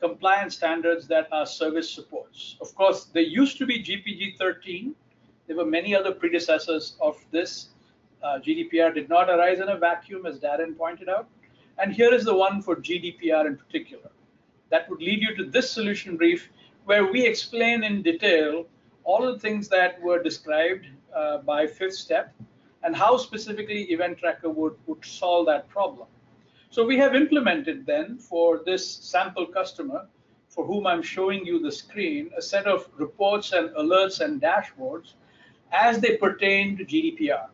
[0.01, 2.57] compliance standards that our service supports.
[2.61, 4.95] Of course, there used to be GPG 13.
[5.47, 7.69] There were many other predecessors of this.
[8.23, 11.29] Uh, GDPR did not arise in a vacuum, as Darren pointed out.
[11.79, 14.11] And here is the one for GDPR in particular.
[14.71, 16.49] That would lead you to this solution brief
[16.85, 18.67] where we explain in detail
[19.05, 22.29] all the things that were described uh, by FifthStep
[22.83, 26.07] and how specifically Event Tracker would, would solve that problem.
[26.71, 30.07] So we have implemented then for this sample customer
[30.49, 35.15] for whom I'm showing you the screen, a set of reports and alerts and dashboards
[35.73, 37.49] as they pertain to GDPR.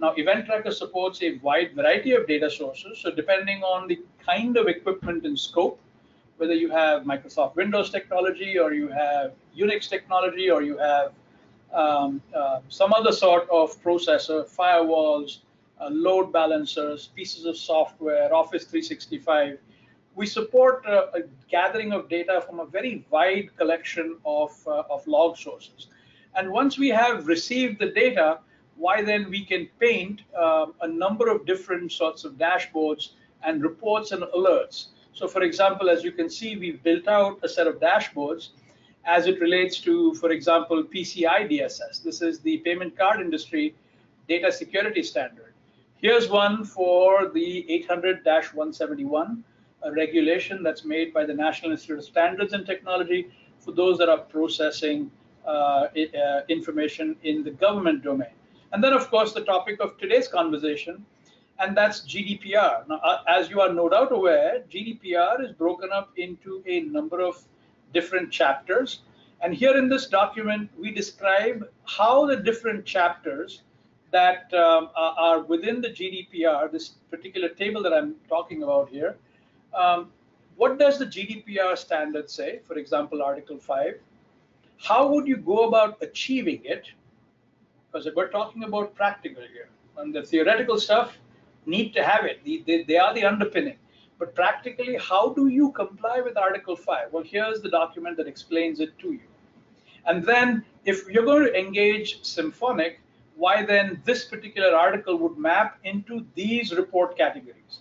[0.00, 2.98] Now, Event Tracker supports a wide variety of data sources.
[2.98, 5.80] So depending on the kind of equipment and scope,
[6.36, 11.12] whether you have Microsoft Windows technology or you have Unix technology or you have
[11.76, 15.38] um, uh, some other sort of processor, firewalls,
[15.80, 19.58] uh, load balancers, pieces of software, Office 365.
[20.14, 25.06] We support uh, a gathering of data from a very wide collection of, uh, of
[25.06, 25.88] log sources.
[26.34, 28.38] And once we have received the data,
[28.76, 33.10] why then we can paint um, a number of different sorts of dashboards
[33.42, 34.86] and reports and alerts.
[35.12, 38.50] So for example, as you can see, we've built out a set of dashboards
[39.06, 42.02] as it relates to, for example, PCI DSS.
[42.02, 43.74] This is the payment card industry
[44.28, 45.54] data security standard.
[45.98, 49.42] Here's one for the 800-171,
[49.82, 53.28] a regulation that's made by the National Institute of Standards and Technology
[53.60, 55.10] for those that are processing
[55.46, 58.34] uh, uh, information in the government domain.
[58.72, 61.06] And then, of course, the topic of today's conversation,
[61.60, 62.86] and that's GDPR.
[62.88, 67.20] Now, uh, as you are no doubt aware, GDPR is broken up into a number
[67.20, 67.42] of
[67.92, 69.00] different chapters.
[69.42, 73.62] And here in this document, we describe how the different chapters
[74.12, 79.16] that um, are within the GDPR, this particular table that I'm talking about here,
[79.74, 80.10] um,
[80.56, 82.60] what does the GDPR standard say?
[82.66, 84.00] For example, Article 5.
[84.78, 86.86] How would you go about achieving it?
[87.92, 89.68] Because we're talking about practical here.
[89.98, 91.16] And the theoretical stuff
[91.66, 92.40] need to have it.
[92.44, 93.76] They, they, they are the underpinning.
[94.18, 97.12] But practically, how do you comply with Article 5?
[97.12, 99.28] Well, here's the document that explains it to you.
[100.06, 103.00] And then if you're going to engage SIEMphonic,
[103.36, 107.80] why then this particular article would map into these report categories.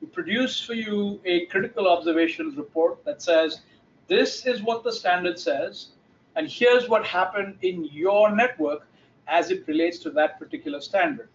[0.00, 3.60] We produce for you a critical observations report that says,
[4.08, 5.88] this is what the standard says,
[6.36, 8.86] and here's what happened in your network
[9.26, 11.28] as it relates to that particular standard.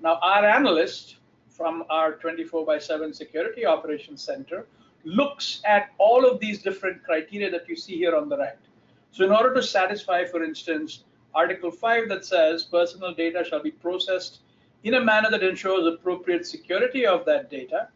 [0.00, 1.16] Now, our analyst
[1.58, 4.66] from our 24 by 7 security operations center
[5.04, 8.64] looks at all of these different criteria that you see here on the right.
[9.10, 13.70] So in order to satisfy, for instance, Article 5 that says personal data shall be
[13.72, 14.40] processed
[14.84, 17.88] in a manner that ensures appropriate security of that data,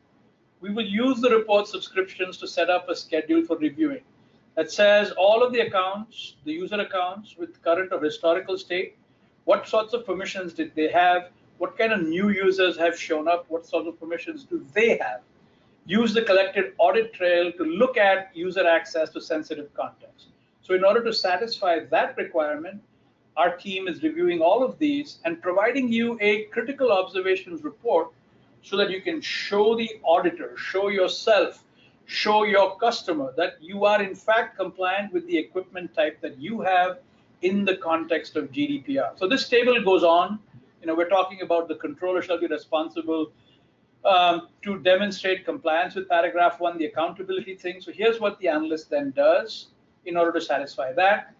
[0.61, 4.03] we will use the report subscriptions to set up a schedule for reviewing
[4.55, 8.97] that says all of the accounts, the user accounts with current or historical state,
[9.45, 11.31] what sorts of permissions did they have,
[11.63, 15.21] what kind of new users have shown up, what sort of permissions do they have.
[15.87, 20.27] Use the collected audit trail to look at user access to sensitive context.
[20.63, 22.83] So in order to satisfy that requirement,
[23.37, 28.09] our team is reviewing all of these and providing you a critical observations report
[28.65, 31.63] so that you can show the auditor, show yourself,
[32.07, 36.61] show your customer that you are in fact compliant with the equipment type that you
[36.61, 36.99] have
[37.43, 39.17] in the context of GDPR.
[39.17, 40.41] So this table goes on.
[40.83, 43.33] You know, we're talking about the controller shall be responsible
[44.05, 47.81] um, to demonstrate compliance with paragraph one, the accountability thing.
[47.81, 49.69] So here's what the analyst then does
[50.05, 51.35] in order to satisfy that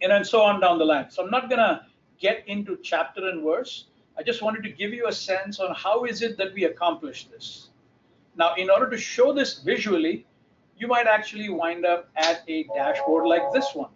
[0.00, 1.10] and then so on down the line.
[1.10, 1.82] So I'm not going to
[2.18, 3.86] get into chapter and verse.
[4.16, 7.26] I just wanted to give you a sense on how is it that we accomplish
[7.26, 7.68] this.
[8.36, 10.26] Now, in order to show this visually,
[10.76, 13.90] you might actually wind up at a dashboard like this one.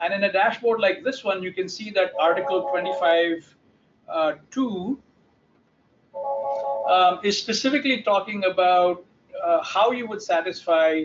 [0.00, 3.56] And in a dashboard like this one, you can see that Article 25
[4.08, 4.98] uh, 2
[6.88, 9.04] um, is specifically talking about
[9.42, 11.04] uh, how you would satisfy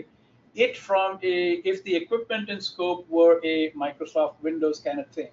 [0.54, 5.28] it from a if the equipment and scope were a Microsoft Windows kind of thing.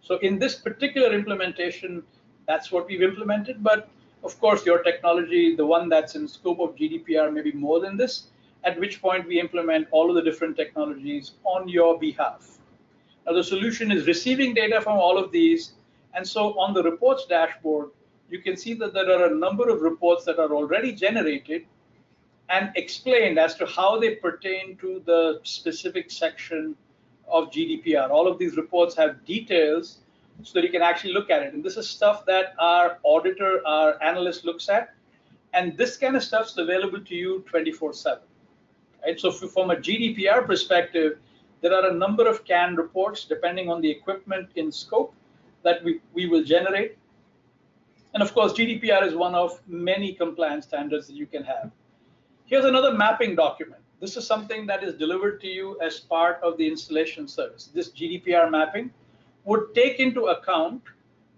[0.00, 2.02] So in this particular implementation,
[2.46, 3.62] that's what we've implemented.
[3.62, 3.88] But
[4.22, 7.96] of course, your technology, the one that's in scope of GDPR, may be more than
[7.96, 8.28] this.
[8.64, 12.58] At which point we implement all of the different technologies on your behalf.
[13.26, 15.72] Now the solution is receiving data from all of these.
[16.16, 17.90] And so on the reports dashboard,
[18.30, 21.66] you can see that there are a number of reports that are already generated
[22.48, 26.74] and explained as to how they pertain to the specific section
[27.28, 28.08] of GDPR.
[28.10, 29.98] All of these reports have details
[30.42, 31.52] so that you can actually look at it.
[31.52, 34.94] And this is stuff that our auditor, our analyst looks at.
[35.52, 38.22] And this kind of stuff is available to you 24 7.
[39.04, 39.20] Right?
[39.20, 41.18] So from a GDPR perspective,
[41.60, 45.14] there are a number of CAN reports depending on the equipment in scope
[45.66, 46.96] that we, we will generate.
[48.14, 51.72] And of course, GDPR is one of many compliance standards that you can have.
[52.46, 53.82] Here's another mapping document.
[54.00, 57.64] this is something that is delivered to you as part of the installation service.
[57.74, 58.90] This GDPR mapping
[59.44, 60.82] would take into account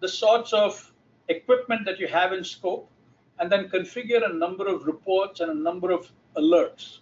[0.00, 0.92] the sorts of
[1.28, 2.90] equipment that you have in scope
[3.38, 6.98] and then configure a number of reports and a number of alerts.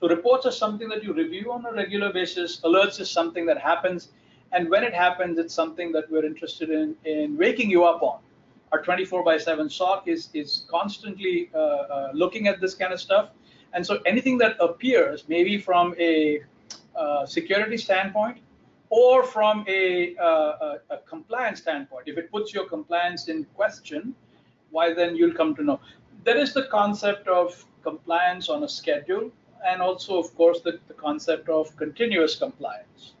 [0.00, 2.60] So reports are something that you review on a regular basis.
[2.60, 4.08] Alerts is something that happens.
[4.54, 8.20] And when it happens, it's something that we're interested in, in waking you up on.
[8.72, 13.00] Our 24 by 7 SOC is, is constantly uh, uh, looking at this kind of
[13.00, 13.30] stuff
[13.74, 16.40] and so anything that appears, maybe from a
[16.96, 18.38] uh, security standpoint
[18.88, 24.14] or from a, uh, a, a, compliance standpoint, if it puts your compliance in question,
[24.70, 25.80] why then you'll come to know.
[26.22, 29.32] There is the concept of compliance on a schedule,
[29.66, 33.14] and also, of course, the, the concept of continuous compliance.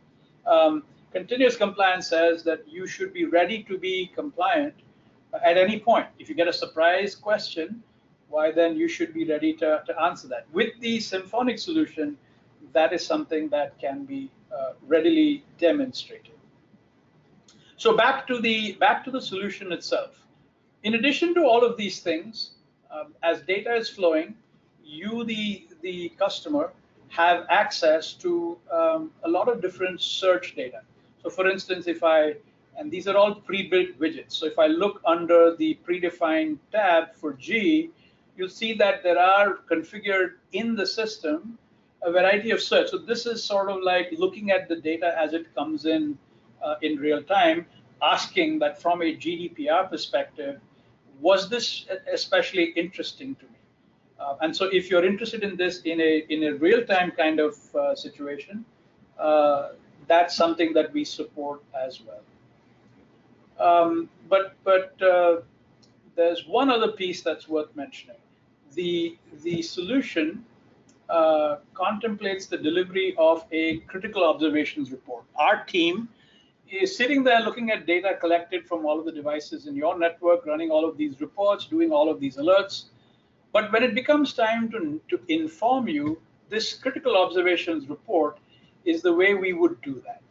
[0.46, 0.84] Um,
[1.14, 4.74] continuous compliance says that you should be ready to be compliant
[5.44, 6.08] at any point.
[6.18, 7.82] If you get a surprise question,
[8.28, 10.46] why then you should be ready to, to answer that.
[10.52, 12.18] With the SIEMphonic solution,
[12.72, 16.32] that is something that can be uh, readily demonstrated.
[17.76, 20.26] So back to the back to the solution itself.
[20.82, 22.52] In addition to all of these things,
[22.90, 24.34] um, as data is flowing,
[24.82, 26.72] you the the customer
[27.08, 30.80] have access to um, a lot of different search data.
[31.24, 32.36] So for instance, if I
[32.76, 34.32] and these are all pre-built widgets.
[34.32, 37.90] So if I look under the predefined tab for G,
[38.36, 41.58] you'll see that there are configured in the system
[42.02, 42.90] a variety of search.
[42.90, 46.18] So this is sort of like looking at the data as it comes in
[46.62, 47.66] uh, in real time,
[48.02, 50.60] asking that from a GDPR perspective,
[51.20, 53.58] was this especially interesting to me?
[54.18, 57.54] Uh, and so if you're interested in this in a in a real-time kind of
[57.74, 58.64] uh, situation,
[59.18, 59.70] uh,
[60.06, 62.22] that's something that we support as well.
[63.58, 65.40] Um, but but uh,
[66.16, 68.16] there's one other piece that's worth mentioning
[68.74, 70.44] the, the solution
[71.08, 75.24] uh, contemplates the delivery of a critical observations report.
[75.36, 76.08] Our team
[76.70, 80.46] is sitting there looking at data collected from all of the devices in your network,
[80.46, 82.84] running all of these reports, doing all of these alerts.
[83.52, 88.38] But when it becomes time to, to inform you, this critical observations report
[88.84, 90.22] is the way we would do that.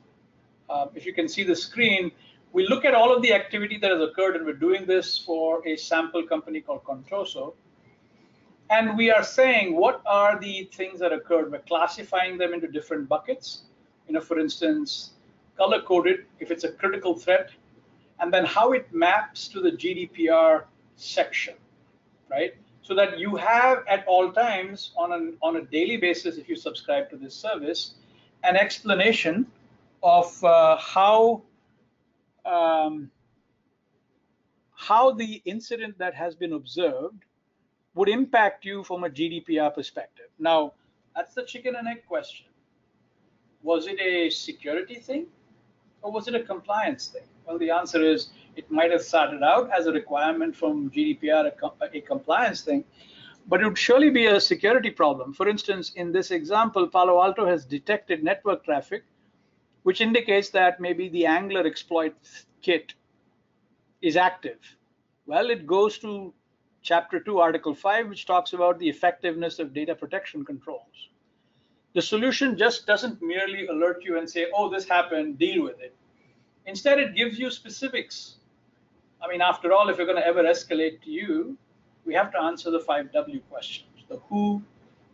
[0.70, 2.12] Um, if you can see the screen,
[2.52, 5.66] we look at all of the activity that has occurred, and we're doing this for
[5.68, 7.54] a sample company called Contoso
[8.70, 11.52] and we are saying what are the things that occurred.
[11.52, 13.64] We're classifying them into different buckets.
[14.08, 15.12] You know, for instance,
[15.58, 17.52] color coded if it's a critical threat,
[18.20, 20.64] and then how it maps to the GDPR
[20.96, 21.56] section,
[22.30, 22.56] right?
[22.82, 26.56] So that you have at all times on an on a daily basis, if you
[26.56, 27.96] subscribe to this service,
[28.44, 29.48] an explanation
[30.02, 31.42] of uh, how
[32.46, 33.10] um,
[34.76, 37.24] how the incident that has been observed
[37.96, 40.26] would impact you from a GDPR perspective.
[40.40, 40.74] Now,
[41.16, 42.48] that's the chicken and egg question.
[43.62, 45.28] Was it a security thing
[46.02, 47.24] or was it a compliance thing?
[47.46, 51.98] Well, the answer is it might have started out as a requirement from GDPR, a,
[51.98, 52.84] a compliance thing,
[53.48, 55.34] but it would surely be a security problem.
[55.34, 59.04] For instance, in this example, Palo Alto has detected network traffic,
[59.84, 62.16] which indicates that maybe the Angler exploit
[62.62, 62.94] kit
[64.02, 64.60] is active.
[65.26, 66.34] Well, it goes to
[66.82, 71.10] chapter 2, article 5, which talks about the effectiveness of data protection controls.
[71.94, 75.96] The solution just doesn't merely alert you and say, oh, this happened, deal with it.
[76.66, 78.38] Instead, it gives you specifics.
[79.22, 81.58] I mean, after all, if you're going to ever escalate to you,
[82.06, 84.62] we have to answer the five W questions the who,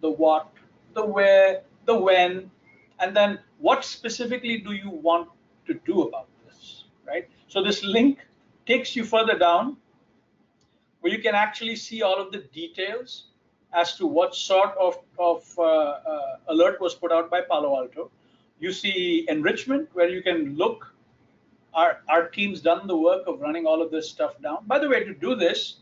[0.01, 0.51] the what,
[0.93, 2.49] the where, the when,
[2.99, 5.29] and then what specifically do you want
[5.67, 7.29] to do about this, right?
[7.47, 8.19] So this link
[8.65, 9.77] takes you further down
[11.01, 13.27] where you can actually see all of the details
[13.73, 18.11] as to what sort of, of uh, uh, alert was put out by Palo Alto.
[18.59, 20.93] You see enrichment, where you can look.
[21.73, 24.65] Our, our team's done the work of running all of this stuff down.
[24.65, 25.77] By the way, to do this,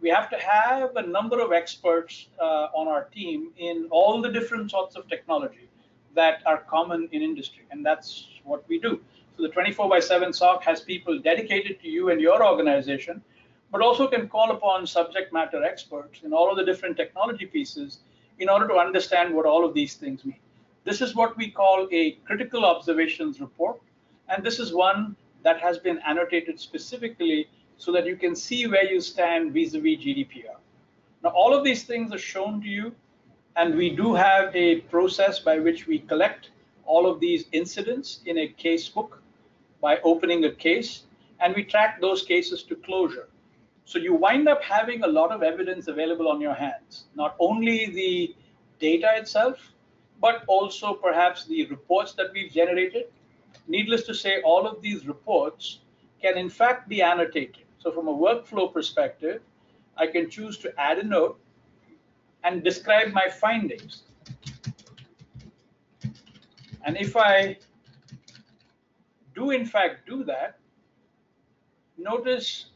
[0.00, 4.30] we have to have a number of experts uh, on our team in all the
[4.30, 5.68] different sorts of technology
[6.14, 9.00] that are common in industry, and that's what we do.
[9.36, 13.22] So the 24 by 7 SOC has people dedicated to you and your organization
[13.70, 18.00] but also can call upon subject matter experts in all of the different technology pieces
[18.38, 20.38] in order to understand what all of these things mean.
[20.84, 23.80] This is what we call a critical observations report,
[24.28, 28.84] and this is one that has been annotated specifically so that you can see where
[28.84, 30.56] you stand vis-a-vis GDPR.
[31.22, 32.94] Now, all of these things are shown to you,
[33.56, 36.50] and we do have a process by which we collect
[36.84, 39.22] all of these incidents in a case book
[39.80, 41.04] by opening a case,
[41.40, 43.28] and we track those cases to closure.
[43.84, 47.86] So you wind up having a lot of evidence available on your hands, not only
[47.86, 48.34] the
[48.80, 49.56] data itself,
[50.20, 53.06] but also perhaps the reports that we've generated.
[53.68, 55.78] Needless to say, all of these reports
[56.20, 57.64] can in fact be annotated.
[57.78, 59.40] So from a workflow perspective,
[59.96, 61.38] I can choose to add a note
[62.44, 64.02] and describe my findings.
[66.84, 67.58] And if I
[69.34, 70.58] do in fact do that,
[71.96, 72.66] notice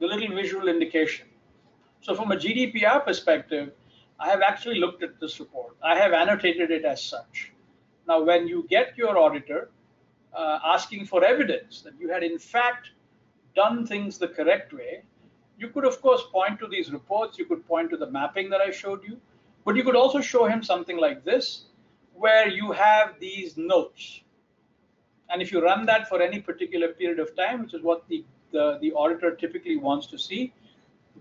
[0.00, 1.26] the little visual indication.
[2.00, 3.72] So from a GDPR perspective,
[4.18, 5.76] I have actually looked at this report.
[5.82, 7.52] I have annotated it as such.
[8.08, 9.70] Now, when you get your auditor
[10.34, 12.90] uh, asking for evidence that you had in fact
[13.56, 15.02] done things the correct way,
[15.58, 18.60] you could of course point to these reports, you could point to the mapping that
[18.60, 19.18] I showed you,
[19.64, 21.64] but you could also show him something like this,
[22.14, 24.20] where you have these notes.
[25.28, 28.24] And if you run that for any particular period of time, which is what the,
[28.52, 30.52] the, the auditor typically wants to see,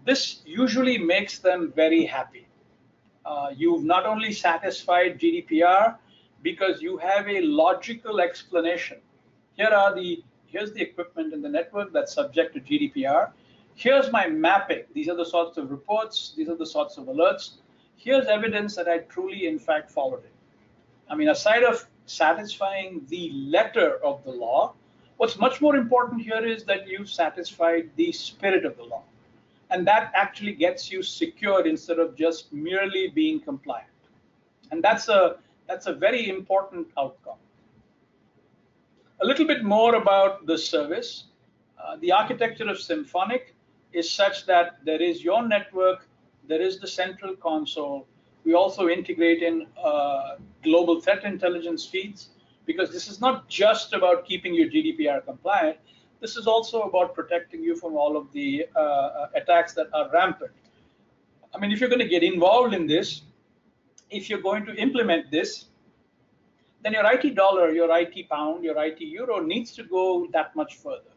[0.05, 2.47] this usually makes them very happy.
[3.25, 5.95] Uh, you've not only satisfied GDPR
[6.43, 8.97] because you have a logical explanation.
[9.57, 10.23] Here are the
[10.55, 13.31] here's the equipment in the network that's subject to GDPR.
[13.75, 14.83] Here's my mapping.
[14.93, 16.33] These are the sorts of reports.
[16.37, 17.55] These are the sorts of alerts.
[17.97, 20.31] Here's evidence that I truly, in fact, followed it.
[21.09, 24.75] I mean, aside of satisfying the letter of the law,
[25.17, 29.03] what's much more important here is that you've satisfied the spirit of the law.
[29.71, 33.89] And that actually gets you secured instead of just merely being compliant.
[34.71, 35.37] And that's a
[35.67, 37.39] that's a very important outcome.
[39.21, 41.25] A little bit more about the service.
[41.81, 43.53] Uh, the architecture of SIEMphonic
[43.93, 46.07] is such that there is your network,
[46.47, 48.07] there is the central console.
[48.43, 52.29] We also integrate in uh, global threat intelligence feeds
[52.65, 55.77] because this is not just about keeping you GDPR compliant.
[56.19, 60.09] This is also about protecting you from all of the uh, uh attacks that are
[60.11, 60.51] rampant.
[61.53, 63.21] I mean, if you're going to get involved in this,
[64.09, 65.65] if you're going to implement this,
[66.85, 70.75] then your IT dollar, your IT pound, your IT euro needs to go that much
[70.75, 71.15] further.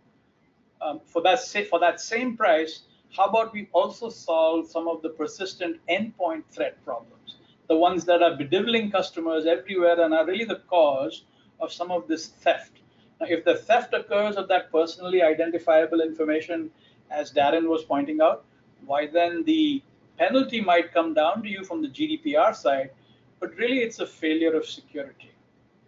[0.81, 5.11] Um, for that for that same price, how about we also solve some of the
[5.11, 7.37] persistent endpoint threat problems,
[7.69, 11.25] the ones that are bedeviling customers everywhere and are really the cause
[11.61, 12.79] of some of this theft.
[13.21, 16.71] Now, if the theft occurs of that personally identifiable information,
[17.11, 18.43] as Darren was pointing out,
[18.87, 19.83] why then the
[20.16, 22.91] penalty might come down to you from the GDPR side,
[23.39, 25.28] but really it's a failure of security.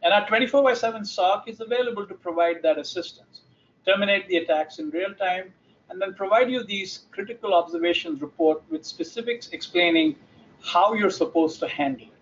[0.03, 3.43] And our 24 by 7 SOC is available to provide that assistance,
[3.85, 5.53] terminate the attacks in real time,
[5.91, 10.17] and then provide you these critical observations report with specifics explaining
[10.63, 12.13] how you're supposed to handle it.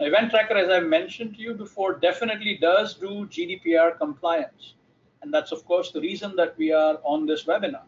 [0.00, 4.74] Now, Event Tracker, as I mentioned to you before, definitely does do GDPR compliance.
[5.20, 7.82] And that's, of course, the reason that we are on this webinar.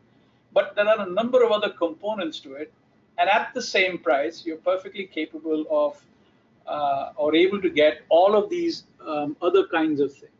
[0.52, 2.72] But there are a number of other components to it.
[3.18, 6.00] And at the same price, you're perfectly capable of
[6.66, 10.30] uh, or able to get all of these um, other kinds of things.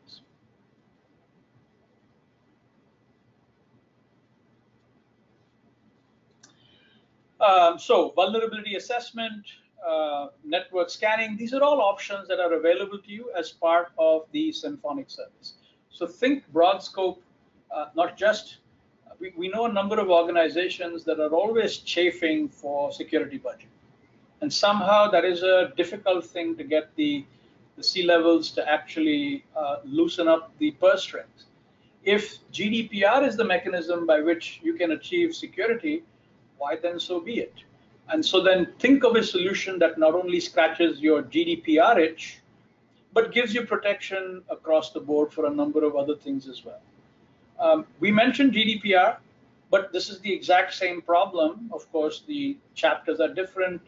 [7.41, 9.45] Um, so vulnerability assessment,
[9.87, 14.23] uh, network scanning, these are all options that are available to you as part of
[14.33, 15.55] the SIEMphonic service.
[15.91, 17.23] So think broad scope,
[17.71, 18.59] uh, not just,
[19.19, 23.69] we, we know a number of organizations that are always chafing for security budget.
[24.45, 27.25] And somehow that is a difficult thing to get the,
[27.79, 31.47] the C levels to actually uh, loosen up the purse strings.
[32.03, 36.03] If GDPR is the mechanism by which you can achieve security,
[36.59, 37.55] why then so be it?
[38.11, 42.41] And so then think of a solution that not only scratches your GDPR itch,
[43.15, 46.83] but gives you protection across the board for a number of other things as well.
[47.59, 49.17] Um, we mentioned GDPR,
[49.71, 51.71] but this is the exact same problem.
[51.73, 53.81] Of course, the chapters are different,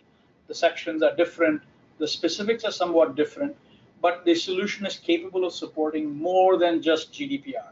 [0.48, 1.62] the sections are different,
[1.98, 3.56] the specifics are somewhat different,
[4.02, 7.70] but the solution is capable of supporting more than just GDPR.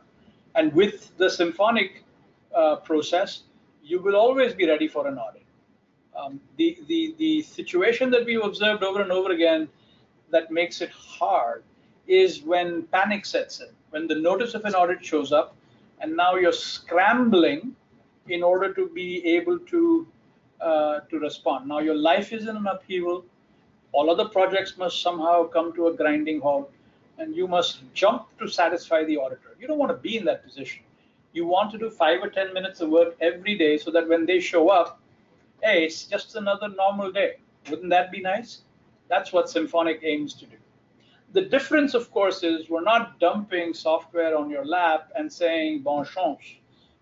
[0.54, 2.02] And with the SIEMphonic
[2.54, 3.42] uh, process,
[3.82, 5.42] you will always be ready for an audit.
[6.16, 9.68] Um, the, the, the situation that we've observed over and over again
[10.30, 11.64] that makes it hard
[12.06, 15.56] is when panic sets in, when the notice of an audit shows up,
[16.00, 17.74] and now you're scrambling
[18.28, 20.06] in order to be able to
[20.64, 21.68] uh, to respond.
[21.68, 23.24] Now your life is in an upheaval.
[23.92, 26.72] All other projects must somehow come to a grinding halt,
[27.18, 29.54] and you must jump to satisfy the auditor.
[29.60, 30.82] You don't want to be in that position
[31.34, 34.24] you want to do five or 10 minutes of work every day so that when
[34.24, 35.00] they show up,
[35.62, 37.34] hey, it's just another normal day.
[37.68, 38.62] Wouldn't that be nice?
[39.08, 40.56] That's what SIEMphonic aims to do.
[41.32, 46.04] The difference, of course, is we're not dumping software on your lap and saying bon
[46.04, 46.44] chance,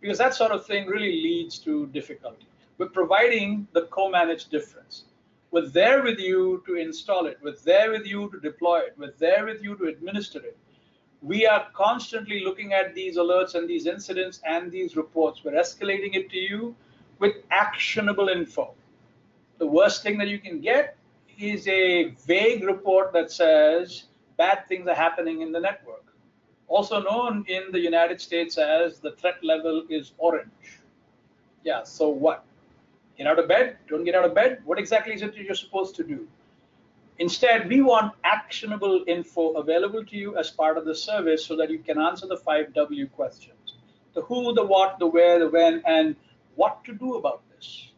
[0.01, 2.47] because that sort of thing really leads to difficulty.
[2.79, 5.05] We're providing the co-managed difference.
[5.51, 7.39] We're there with you to install it.
[7.43, 8.95] We're there with you to deploy it.
[8.97, 10.57] We're there with you to administer it.
[11.20, 15.45] We are constantly looking at these alerts and these incidents and these reports.
[15.45, 16.75] We're escalating it to you
[17.18, 18.75] with actionable info.
[19.59, 20.97] The worst thing that you can get
[21.39, 24.05] is a vague report that says
[24.37, 26.05] bad things are happening in the network.
[26.66, 30.81] Also known in the United States as the threat level is orange.
[31.62, 32.45] Yeah, so what?
[33.19, 33.77] Get out of bed?
[33.89, 34.61] Don't get out of bed?
[34.65, 36.27] What exactly is it you're supposed to do?
[37.19, 41.71] Instead, we want actionable info available to you as part of the service so that
[41.71, 43.75] you can answer the five W questions
[44.15, 46.17] the who, the what, the where, the when, and
[46.57, 47.89] what to do about this.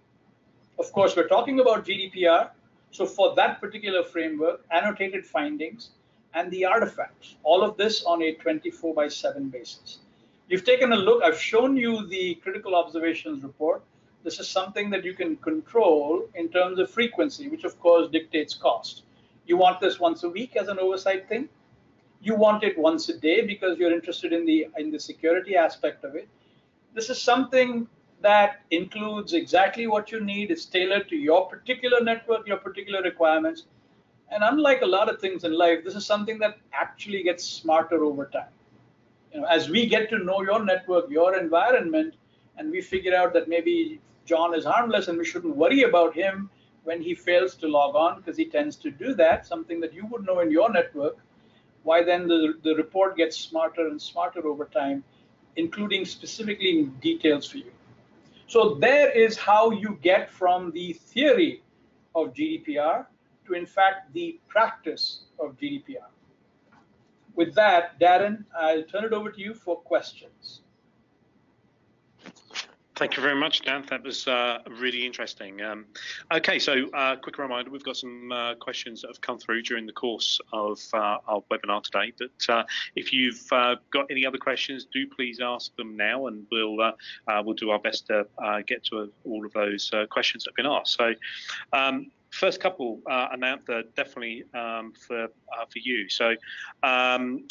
[0.79, 2.51] Of course, we're talking about GDPR.
[2.91, 5.91] So, for that particular framework, annotated findings
[6.35, 9.99] and the artifacts, all of this on a 24 by 7 basis.
[10.49, 13.83] You've taken a look, I've shown you the critical observations report.
[14.25, 18.55] This is something that you can control in terms of frequency, which of course dictates
[18.55, 19.03] cost.
[19.47, 21.51] You want this once a week as an oversight thing.
[22.22, 26.05] You want it once a day because you're interested in the in the security aspect
[26.05, 26.27] of it.
[26.95, 27.87] This is something
[28.22, 30.51] that includes exactly what you need.
[30.51, 33.64] It's tailored to your particular network, your particular requirements.
[34.31, 38.03] And unlike a lot of things in life, this is something that actually gets smarter
[38.03, 38.53] over time.
[39.35, 42.14] You know, as we get to know your network, your environment,
[42.57, 46.51] and we figure out that maybe John is harmless and we shouldn't worry about him
[46.85, 50.07] when he fails to log on because he tends to do that, something that you
[50.07, 51.18] would know in your network,
[51.83, 55.05] why then the, the report gets smarter and smarter over time,
[55.57, 57.72] including specifically details for you.
[58.47, 61.62] So there is how you get from the theory
[62.14, 63.07] of GDPR
[63.47, 66.09] to, in fact, the practice of GDPR.
[67.35, 70.61] With that, Darren, I'll turn it over to you for questions.
[72.97, 73.84] Thank you very much, Dan.
[73.90, 75.61] That was uh, really interesting.
[75.61, 75.86] Um,
[76.32, 79.84] okay, so uh, quick reminder, we've got some uh, questions that have come through during
[79.84, 82.12] the course of uh, our webinar today.
[82.16, 82.62] But uh,
[82.95, 86.76] if you've uh, got any other questions, do please ask them now, and we'll
[87.42, 88.26] we'll do our best to
[88.68, 90.97] get to all of those questions that have been asked.
[90.97, 91.14] So.
[91.72, 96.09] Um, first couple uh, are definitely um, for uh, for you.
[96.09, 96.34] So,
[96.82, 97.47] um,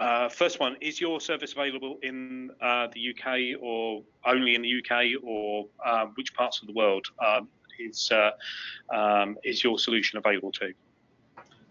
[0.00, 4.78] uh, first one is your service available in uh, the UK or only in the
[4.78, 7.48] UK, or uh, which parts of the world um,
[7.80, 8.30] is uh,
[8.94, 10.72] um, is your solution available to?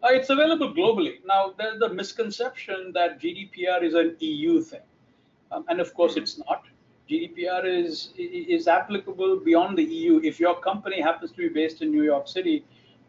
[0.10, 1.16] it's available globally.
[1.26, 4.82] Now, there's the misconception that GDPR is an EU thing,
[5.52, 6.64] um, and of course, it's not.
[7.10, 10.20] GDPR is is applicable beyond the EU.
[10.22, 12.66] If your company happens to be based in New York City,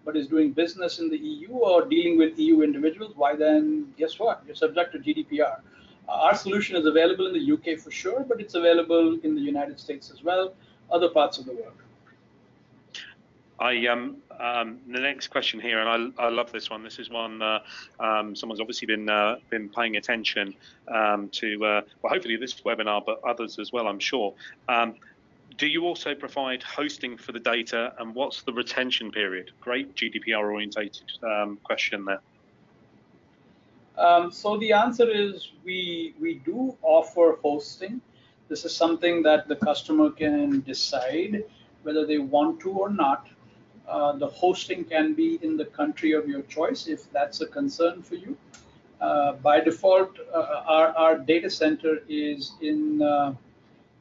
[0.08, 4.18] but is doing business in the EU or dealing with EU individuals, why then guess
[4.18, 4.42] what?
[4.46, 5.60] You're subject to GDPR.
[6.08, 9.78] Our solution is available in the UK for sure, but it's available in the United
[9.78, 10.54] States as well,
[10.90, 11.74] other parts of the world.
[13.60, 16.82] I um, um, the next question here, and I, I love this one.
[16.82, 17.58] This is one uh,
[18.00, 20.54] um, someone's obviously been uh, been paying attention
[20.86, 21.62] um, to.
[21.62, 24.32] Uh, well, hopefully this webinar, but others as well, I'm sure.
[25.58, 29.50] Um, do you also provide hosting for the data, and what's the retention period?
[29.60, 32.20] Great GDPR orientated um, question there.
[34.30, 38.00] so the answer is we we do offer hosting.
[38.48, 41.44] This is something that the customer can decide
[41.82, 43.28] whether they want to or not.
[43.88, 48.02] Uh, the hosting can be in the country of your choice if that's a concern
[48.02, 48.36] for you.
[49.00, 53.32] Uh, by default, uh, our, our data center is in uh,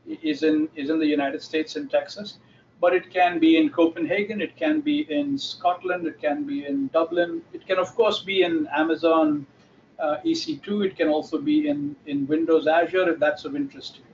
[0.07, 2.37] is in is in the United States in Texas,
[2.79, 6.87] but it can be in Copenhagen, it can be in Scotland, it can be in
[6.87, 9.45] Dublin, it can of course be in Amazon
[9.99, 13.99] uh, EC2, it can also be in in Windows Azure if that's of interest to
[13.99, 14.05] you.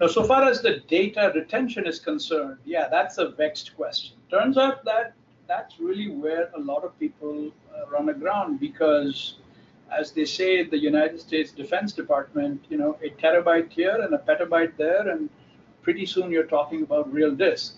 [0.00, 4.16] Now, so far as the data retention is concerned, yeah, that's a vexed question.
[4.30, 5.14] Turns out that
[5.46, 9.36] that's really where a lot of people uh, run aground because,
[9.98, 14.18] as they say, the United States Defense Department, you know, a terabyte here and a
[14.18, 15.28] petabyte there, and
[15.82, 17.76] pretty soon you're talking about real disk.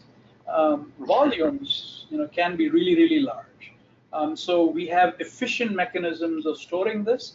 [0.49, 3.73] Um, volumes, you know, can be really, really large.
[4.13, 7.35] Um, so we have efficient mechanisms of storing this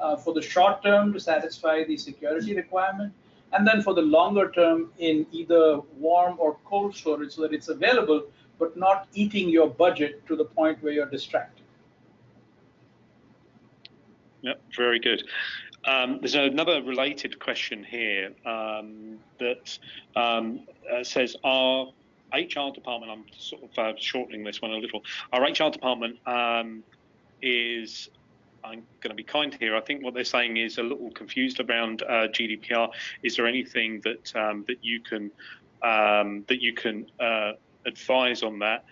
[0.00, 3.12] uh, for the short term to satisfy the security requirement
[3.52, 7.68] and then for the longer term in either warm or cold storage so that it's
[7.68, 8.22] available
[8.58, 11.57] but not eating your budget to the point where you're distracted.
[14.42, 15.24] Yep, very good.
[15.84, 19.78] Um, there's another related question here um, that
[20.16, 21.92] um, uh, says, our
[22.32, 26.82] HR department, I'm sort of uh, shortening this one a little, our HR department um,
[27.40, 28.10] is
[28.64, 29.76] I'm going to be kind here.
[29.76, 32.90] I think what they're saying is a little confused around uh, GDPR.
[33.22, 35.30] Is there anything that um, that you can
[35.82, 37.52] um, that you can uh,
[37.86, 38.84] advise on that?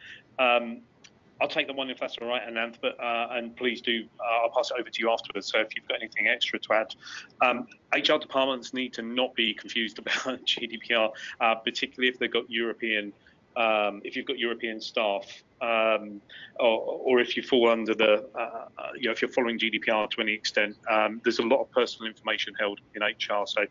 [1.40, 4.44] I'll take the one if that's all right, Ananth, but, uh, and please do, uh,
[4.44, 5.48] I'll pass it over to you afterwards.
[5.48, 6.94] So if you've got anything extra to add.
[7.42, 11.10] Um, HR departments need to not be confused about GDPR,
[11.40, 13.12] uh, particularly if they've got European
[13.56, 15.24] um, if you've got European staff,
[15.62, 16.20] um,
[16.60, 20.10] or, or, if you fall under the, uh, uh you know, if you're following GDPR
[20.10, 23.46] to any extent, um, there's a lot of personal information held in HR.
[23.46, 23.64] So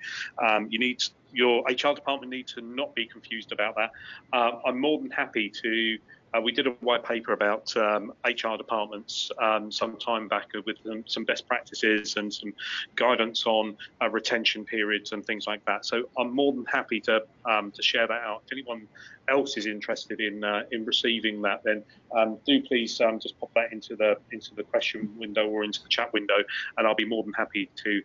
[0.43, 3.91] um, you need your HR department need to not be confused about that.
[4.33, 5.97] Uh, I'm more than happy to
[6.35, 10.77] uh, we did a white paper about um, HR departments um, some time back with
[10.89, 12.53] um, some best practices and some
[12.95, 15.85] guidance on uh, retention periods and things like that.
[15.85, 18.43] So I'm more than happy to um, to share that out.
[18.45, 18.87] If anyone
[19.29, 21.83] else is interested in uh, in receiving that, then
[22.15, 25.81] um, do please um, just pop that into the into the question window or into
[25.83, 26.37] the chat window,
[26.77, 28.01] and I'll be more than happy to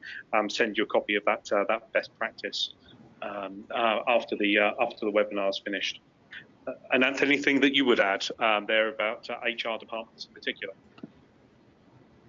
[0.48, 2.74] send you a copy of that uh, that best practice
[3.22, 3.48] uh,
[4.08, 6.00] after the uh, after the webinar is finished.
[6.66, 10.74] And Ananth, anything that you would add um, there about uh, HR departments in particular?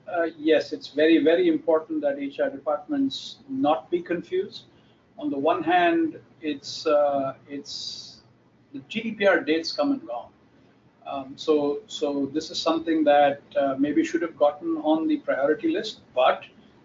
[0.07, 4.63] Uh, yes, it's very, very important that HR departments not be confused.
[5.17, 8.21] On the one hand, it's uh, it's
[8.73, 10.29] the GDPR dates come and gone.
[11.05, 15.69] Um, so, so this is something that uh, maybe should have gotten on the priority
[15.69, 16.01] list.
[16.15, 16.43] But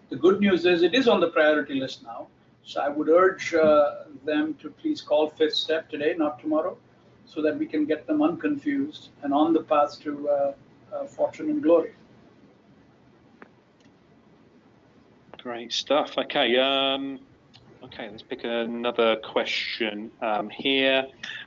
[0.09, 2.27] the good news is it is on the priority list now.
[2.63, 6.77] So I would urge uh, them to please call FifthStep today, not tomorrow,
[7.27, 10.53] so that we can get them unconfused and on the path to uh,
[10.93, 11.91] uh, fortune and glory.
[15.37, 16.17] Great stuff.
[16.17, 16.57] Okay.
[16.57, 17.19] Um,
[17.83, 21.05] okay, let's pick another question um, here.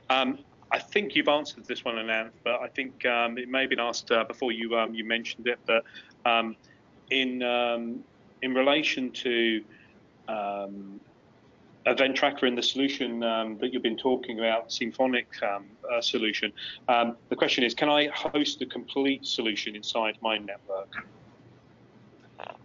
[0.09, 0.39] Um,
[0.71, 3.79] I think you've answered this one, Ananth, but I think um, it may have been
[3.79, 5.59] asked uh, before you um, you mentioned it.
[5.65, 5.83] But
[6.25, 6.55] um,
[7.09, 7.41] in
[8.41, 9.61] in relation to
[11.85, 16.51] event tracker in the solution um, that you've been talking about, SIEMphonic um, uh, solution.
[16.87, 20.93] Um, the question is, can I host the complete solution inside my network?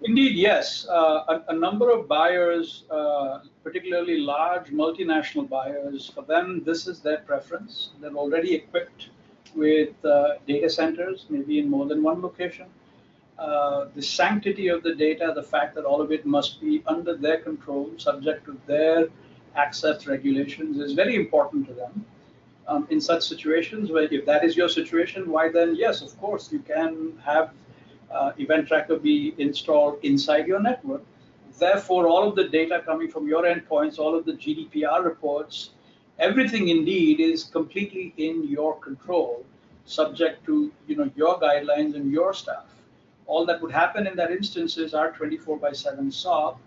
[0.03, 0.87] Indeed, yes.
[0.89, 7.01] Uh, a, a, number of buyers, uh, particularly large multinational buyers, for them, this is
[7.01, 7.91] their preference.
[8.01, 9.09] They're already equipped
[9.55, 12.67] with uh, data centers, maybe in more than one location.
[13.39, 17.15] Uh, the sanctity of the data, the fact that all of it must be under
[17.15, 19.09] their control, subject to their
[19.55, 22.05] access regulations, is very important to them.
[22.67, 26.51] Um, in such situations, where if that is your situation, why then, yes, of course,
[26.51, 27.53] you can have
[28.11, 31.05] uh, Event Tracker be installed inside your network.
[31.59, 35.71] Therefore, all of the data coming from your endpoints, all of the GDPR reports,
[36.19, 39.45] everything indeed is completely in your control,
[39.85, 42.65] subject to you know your guidelines and your staff
[43.27, 46.59] all that would happen in that instance is our 24 by 7 SOC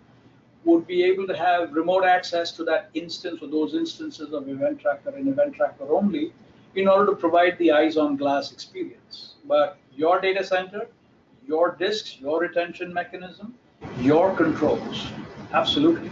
[0.64, 4.78] would be able to have remote access to that instance or those instances of Event
[4.80, 6.32] Tracker and Event Tracker only
[6.74, 9.34] in order to provide the eyes on glass experience.
[9.46, 10.86] But your data center,
[11.46, 13.54] your disks, your retention mechanism,
[14.00, 15.06] your controls,
[15.52, 16.10] absolutely.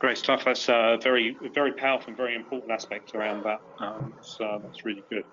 [0.00, 0.46] Great stuff.
[0.46, 3.60] That's a very, very powerful and very important aspect around that.
[3.80, 5.24] Um, so that's really good.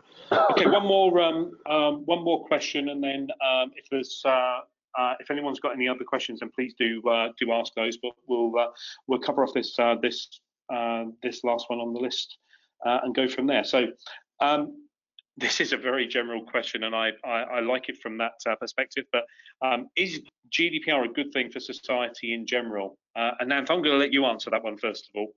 [0.51, 4.59] Okay, one more, um, um, one more question, and then um, if there's, uh,
[4.99, 7.95] uh, if anyone's got any other questions, then please do uh, do ask those.
[7.95, 8.68] But we'll uh,
[9.07, 10.28] we'll cover off this uh, this
[10.70, 12.38] uh, this last one on the list
[12.84, 13.63] and go from there.
[13.63, 13.88] So.
[15.38, 18.34] Um, this is a very general question, and I, I, I like it from that
[18.60, 19.06] perspective.
[19.12, 19.24] But
[19.62, 20.22] um, is
[20.52, 22.98] GDPR a good thing for society in general?
[23.16, 25.34] and Nanth, I'm going to let you answer that one first of all.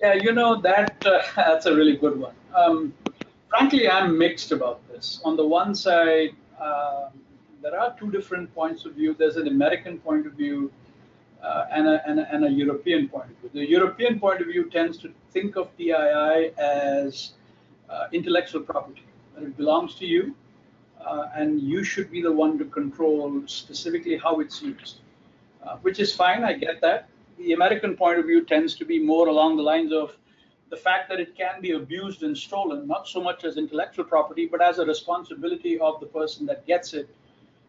[0.00, 1.00] Yeah, you know that
[1.36, 2.34] that's a really good one.
[2.54, 2.92] Um,
[3.48, 5.20] frankly, I'm mixed about this.
[5.24, 7.10] On the one side, uh,
[7.62, 9.14] there are two different points of view.
[9.18, 10.70] There's an American point of view
[11.42, 13.50] uh, and, a, and, a, and, a, European point of view.
[13.52, 17.32] The European point of view tends to think of PII as
[17.90, 19.04] uh, intellectual property,
[19.38, 20.34] it belongs to you,
[21.04, 25.00] uh, and you should be the one to control specifically how it's used,
[25.62, 26.44] uh, which is fine.
[26.44, 27.08] I get that.
[27.38, 30.16] The American point of view tends to be more along the lines of
[30.70, 34.46] the fact that it can be abused and stolen, not so much as intellectual property,
[34.46, 37.08] but as a responsibility of the person that gets it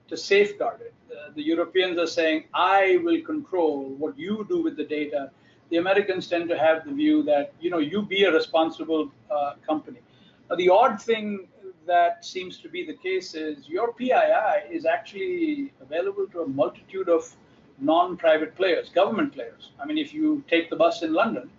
[0.08, 0.94] to safeguard it.
[1.12, 5.32] Uh, the Europeans are saying, I will control what you do with the data.
[5.70, 9.54] The Americans tend to have the view that, you know, you be a responsible uh,
[9.66, 10.00] company.
[10.50, 11.48] Now, the odd thing
[11.88, 17.10] that seems to be the case is your PII is actually available to a multitude
[17.10, 17.36] of
[17.80, 19.72] non-private players, government players.
[19.80, 21.50] I mean, if you take the bus in London,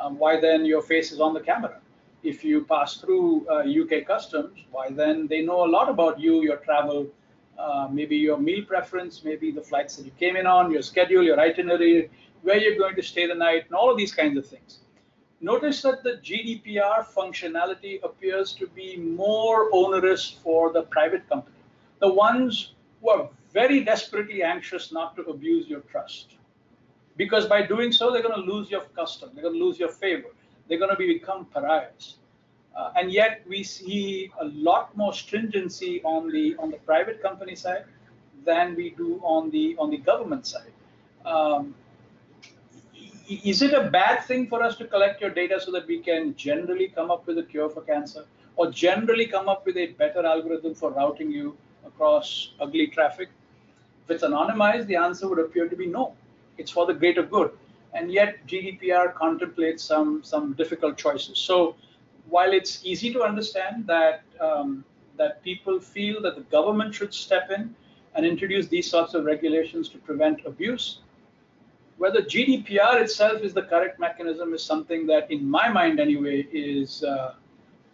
[0.00, 1.78] um, why then your face is on the camera?
[2.22, 6.42] If you pass through uh, UK customs, why then they know a lot about you,
[6.42, 7.06] your travel,
[7.58, 11.22] uh, maybe your meal preference, maybe the flights that you came in on, your schedule,
[11.22, 12.10] your itinerary,
[12.42, 14.80] where you're going to stay the night, and all of these kinds of things.
[15.40, 21.56] Notice that the GDPR functionality appears to be more onerous for the private company,
[22.00, 26.36] the ones who are very desperately anxious not to abuse your trust.
[27.16, 29.90] Because by doing so, they're going to lose your custom, they're going to lose your
[29.90, 30.28] favor,
[30.68, 32.16] they're going to be, become pariahs.
[32.76, 37.54] Uh, and yet we see a lot more stringency on the on the private company
[37.56, 37.84] side
[38.44, 40.72] than we do on the on the government side.
[41.24, 41.74] Um,
[43.28, 46.34] is it a bad thing for us to collect your data so that we can
[46.36, 48.24] generally come up with a cure for cancer
[48.56, 53.28] or generally come up with a better algorithm for routing you across ugly traffic?
[54.04, 56.14] If it's anonymized, the answer would appear to be no.
[56.58, 57.50] It's for the greater good.
[57.92, 61.38] And yet GDPR contemplates some, some difficult choices.
[61.38, 61.76] So
[62.28, 64.84] while it's easy to understand that, um,
[65.16, 67.74] that people feel that the government should step in
[68.14, 71.00] and introduce these sorts of regulations to prevent abuse,
[71.98, 77.02] whether GDPR itself is the correct mechanism is something that, in my mind anyway, is
[77.04, 77.34] uh,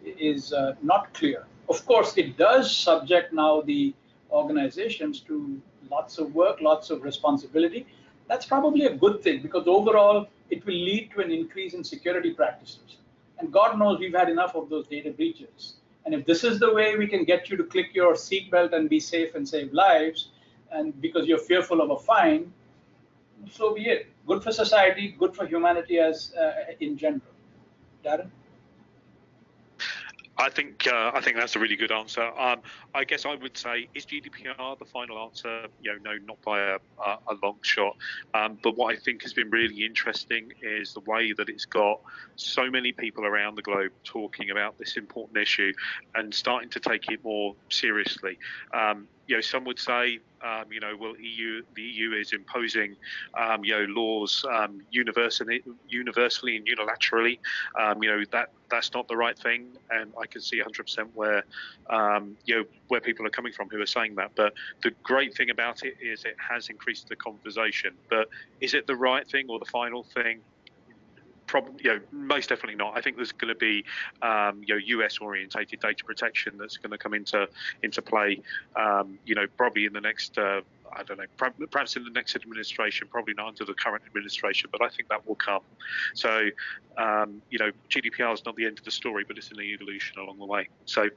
[0.05, 1.45] is uh, not clear.
[1.69, 3.93] Of course, it does subject now the
[4.31, 7.85] organizations to lots of work, lots of responsibility.
[8.27, 12.31] That's probably a good thing because overall it will lead to an increase in security
[12.31, 12.97] practices.
[13.39, 15.75] And God knows we've had enough of those data breaches.
[16.05, 18.89] And if this is the way we can get you to click your seatbelt and
[18.89, 20.29] be safe and save lives,
[20.71, 22.51] and because you're fearful of a fine,
[23.51, 24.07] so be it.
[24.27, 27.21] Good for society, good for humanity as uh, in general.
[28.03, 28.29] Darren?
[30.37, 32.23] I think uh, I think that's a really good answer.
[32.23, 32.61] Um,
[32.95, 35.67] I guess I would say is GDPR the final answer?
[35.81, 37.95] You know, no, not by a, a long shot.
[38.33, 42.01] Um, but what I think has been really interesting is the way that it's got
[42.35, 45.71] so many people around the globe talking about this important issue
[46.15, 48.39] and starting to take it more seriously.
[48.73, 52.95] Um, you know, some would say, um, you know, well, EU, the EU is imposing,
[53.33, 57.39] um, you know, laws um, universally, universally and unilaterally.
[57.79, 61.43] Um, you know, that that's not the right thing, and I can see 100% where,
[61.89, 64.31] um, you know, where people are coming from who are saying that.
[64.35, 67.93] But the great thing about it is it has increased the conversation.
[68.09, 70.41] But is it the right thing or the final thing?
[71.53, 72.97] Probably, you know, most definitely not.
[72.97, 73.85] I think there's going to be,
[74.23, 77.47] um, you know, US orientated data protection that's going to come into
[77.83, 78.41] into play,
[78.75, 80.35] um, you know, probably in the next.
[80.37, 80.61] Uh,
[80.95, 81.25] I don't know,
[81.71, 85.27] perhaps in the next administration, probably not under the current administration, but I think that
[85.27, 85.61] will come.
[86.13, 86.49] So,
[86.99, 90.19] um, you know, GDPR is not the end of the story, but it's an evolution
[90.19, 90.69] along the way.
[90.85, 91.09] So,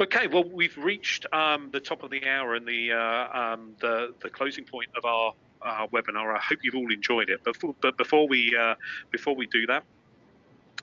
[0.00, 4.14] Okay, well, we've reached um, the top of the hour and the uh, um, the
[4.22, 6.34] the closing point of our uh, webinar.
[6.34, 7.40] I hope you've all enjoyed it.
[7.44, 8.74] But, but before we uh,
[9.10, 9.84] before we do that,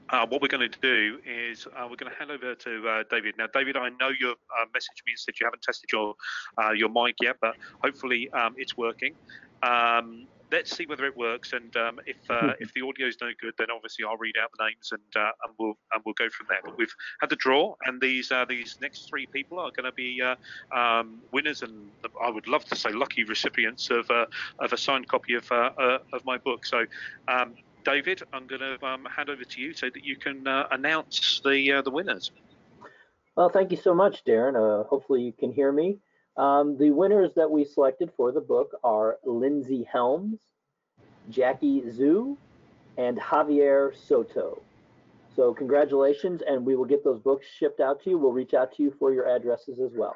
[0.09, 3.03] uh, what we're going to do is uh, we're going to hand over to uh,
[3.09, 3.36] David.
[3.38, 6.15] Now, David, I know your uh, message means that you haven't tested your
[6.57, 9.13] uh, your mic yet, but hopefully um, it's working.
[9.63, 11.54] Um, let's see whether it works.
[11.54, 12.50] And um, if uh, hmm.
[12.60, 15.32] if the audio is no good, then obviously I'll read out the names and uh,
[15.43, 16.60] and we'll and we'll go from there.
[16.64, 19.91] But we've had the draw, and these uh, these next three people are going to
[19.91, 20.36] be uh,
[20.78, 21.89] um, winners, and
[22.22, 24.26] I would love to say lucky recipients of uh,
[24.60, 26.66] of a signed copy of uh, of my book.
[26.66, 26.86] So.
[27.28, 31.39] Um, David, I'm going to um, hand over to you so that you can announce
[31.45, 32.32] the the winners.
[33.38, 34.86] Well, thank you so much, Darren.
[34.88, 35.98] hopefully you can hear me.
[36.38, 40.40] Um, the winners that we selected for the book are Lindsay Helms,
[41.30, 42.38] Jackie Zhu,
[42.98, 44.62] and Javier Soto.
[45.36, 48.18] So congratulations, and we will get those books shipped out to you.
[48.18, 50.16] We'll reach out to you for your addresses as well.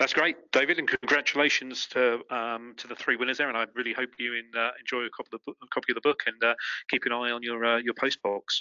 [0.00, 3.48] That's great, David, and congratulations to um, to the three winners there.
[3.48, 5.94] And I really hope you in, uh, enjoy a copy of the book, copy of
[5.94, 6.54] the book and uh,
[6.88, 8.60] keep an eye on your uh, your post box.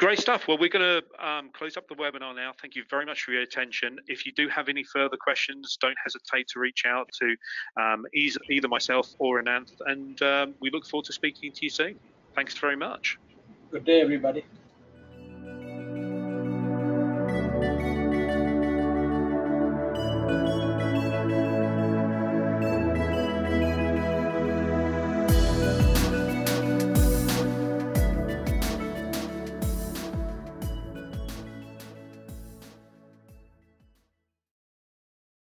[0.00, 0.48] Great stuff.
[0.48, 2.52] Well, we're going to um, close up the webinar now.
[2.58, 3.98] Thank you very much for your attention.
[4.08, 7.36] If you do have any further questions, don't hesitate to reach out to
[7.78, 11.96] um, either myself or Ananth, and um, we look forward to speaking to you soon.
[12.34, 13.18] Thanks very much.
[13.70, 14.42] Good day, everybody.